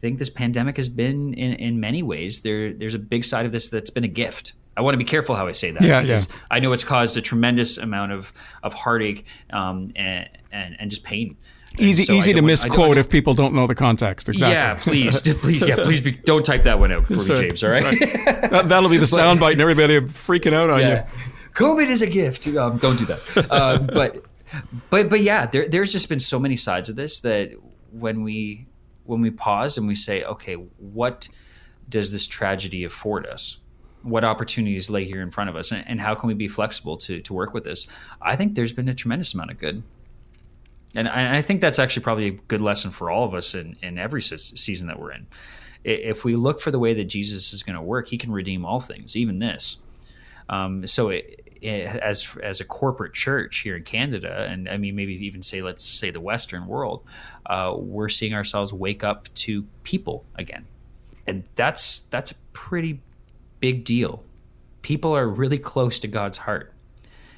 [0.01, 3.53] think this pandemic has been in, in many ways there there's a big side of
[3.53, 4.55] this that's been a gift.
[4.77, 6.37] I want to be careful how I say that yeah, because yeah.
[6.51, 8.33] I know it's caused a tremendous amount of
[8.63, 11.37] of heartache um, and, and and just pain.
[11.79, 14.29] Easy, so easy to misquote if people don't know the context.
[14.29, 14.51] Exactly.
[15.05, 17.63] Yeah, please, please, yeah, please, be, don't type that one out for me, James.
[17.63, 21.07] All right, that, will be the soundbite, and everybody freaking out on yeah.
[21.07, 21.33] you.
[21.53, 22.49] COVID is a gift.
[22.49, 23.47] Um, don't do that.
[23.51, 24.17] Uh, but,
[24.91, 27.53] but, but yeah, there, there's just been so many sides of this that
[27.93, 28.67] when we
[29.11, 31.29] when we pause and we say, okay, what
[31.89, 33.59] does this tragedy afford us?
[34.03, 36.97] What opportunities lay here in front of us, and, and how can we be flexible
[36.99, 37.87] to to work with this?
[38.23, 39.83] I think there's been a tremendous amount of good,
[40.95, 43.77] and I, I think that's actually probably a good lesson for all of us in
[43.83, 45.27] in every se- season that we're in.
[45.85, 48.65] If we look for the way that Jesus is going to work, He can redeem
[48.65, 49.83] all things, even this.
[50.49, 55.15] Um, so it, as as a corporate church here in Canada, and I mean maybe
[55.25, 57.05] even say let's say the Western world,
[57.47, 60.67] uh, we're seeing ourselves wake up to people again,
[61.27, 63.01] and that's that's a pretty
[63.61, 64.25] big deal.
[64.83, 66.73] People are really close to God's heart,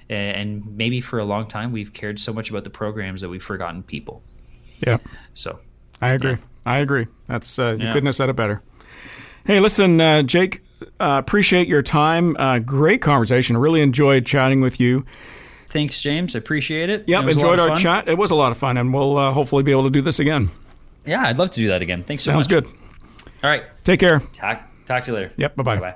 [0.08, 3.42] and maybe for a long time we've cared so much about the programs that we've
[3.42, 4.22] forgotten people.
[4.86, 4.98] Yeah.
[5.34, 5.58] So
[6.00, 6.32] I agree.
[6.32, 6.38] Yeah.
[6.64, 7.08] I agree.
[7.26, 7.92] That's uh, you yeah.
[7.92, 8.62] couldn't have said it better.
[9.44, 10.60] Hey, listen, uh, Jake.
[11.00, 12.36] Uh, appreciate your time.
[12.38, 13.56] Uh, great conversation.
[13.56, 15.04] Really enjoyed chatting with you.
[15.68, 16.34] Thanks, James.
[16.34, 17.04] I appreciate it.
[17.08, 18.06] Yep, it enjoyed our chat.
[18.06, 20.18] It was a lot of fun, and we'll uh, hopefully be able to do this
[20.18, 20.50] again.
[21.06, 22.04] Yeah, I'd love to do that again.
[22.04, 22.64] Thanks so Sounds much.
[22.64, 22.72] good.
[23.42, 23.64] All right.
[23.84, 24.20] Take care.
[24.32, 25.32] Talk, talk to you later.
[25.36, 25.56] Yep.
[25.56, 25.76] Bye bye.
[25.76, 25.94] bye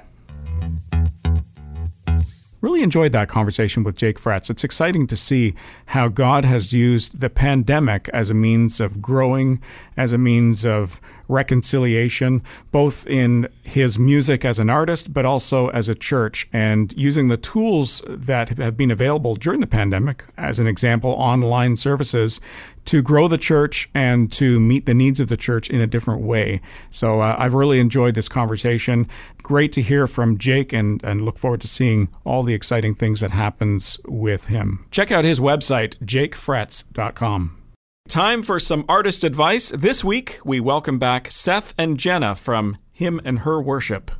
[2.63, 4.51] Really enjoyed that conversation with Jake Fretz.
[4.51, 5.55] It's exciting to see
[5.87, 9.63] how God has used the pandemic as a means of growing,
[9.97, 15.89] as a means of reconciliation, both in his music as an artist, but also as
[15.89, 20.67] a church, and using the tools that have been available during the pandemic, as an
[20.67, 22.41] example, online services,
[22.87, 26.23] to grow the church and to meet the needs of the church in a different
[26.23, 26.61] way.
[26.91, 29.09] So uh, I've really enjoyed this conversation.
[29.43, 33.21] Great to hear from Jake and, and look forward to seeing all the exciting things
[33.21, 34.87] that happens with him.
[34.91, 37.66] Check out his website, jakefretz.com.
[38.09, 39.71] Time for some artist advice.
[39.71, 44.13] This week, we welcome back Seth and Jenna from Him and Her Worship.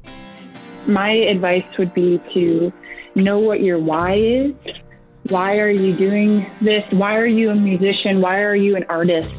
[0.89, 2.73] My advice would be to
[3.15, 4.53] know what your why is.
[5.29, 6.83] Why are you doing this?
[6.91, 8.21] Why are you a musician?
[8.21, 9.33] Why are you an artist?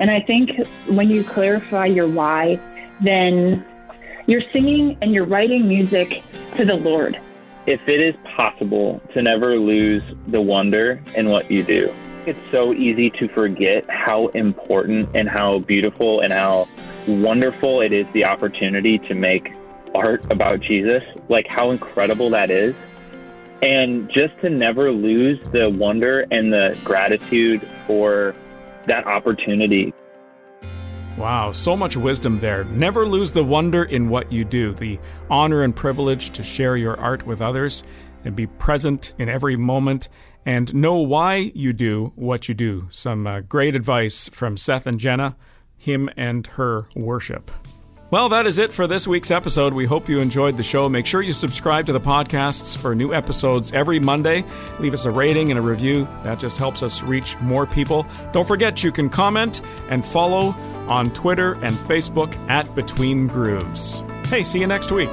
[0.00, 0.50] And I think
[0.88, 2.58] when you clarify your why,
[3.04, 3.64] then
[4.26, 6.22] you're singing and you're writing music
[6.56, 7.20] to the Lord.
[7.66, 11.94] If it is possible to never lose the wonder in what you do,
[12.26, 16.68] it's so easy to forget how important and how beautiful and how
[17.06, 19.48] wonderful it is the opportunity to make
[19.94, 22.74] art about Jesus, like how incredible that is.
[23.62, 28.34] And just to never lose the wonder and the gratitude for
[28.86, 29.92] that opportunity.
[31.18, 32.64] Wow, so much wisdom there.
[32.64, 34.98] Never lose the wonder in what you do, the
[35.28, 37.82] honor and privilege to share your art with others
[38.24, 40.08] and be present in every moment
[40.44, 42.88] and know why you do what you do.
[42.90, 45.36] Some uh, great advice from Seth and Jenna,
[45.76, 47.50] him and her worship.
[48.10, 49.72] Well, that is it for this week's episode.
[49.72, 50.88] We hope you enjoyed the show.
[50.88, 54.44] Make sure you subscribe to the podcasts for new episodes every Monday.
[54.80, 56.08] Leave us a rating and a review.
[56.24, 58.04] That just helps us reach more people.
[58.32, 59.60] Don't forget, you can comment
[59.90, 60.56] and follow
[60.88, 64.02] on Twitter and Facebook at Between Grooves.
[64.26, 65.10] Hey, see you next week.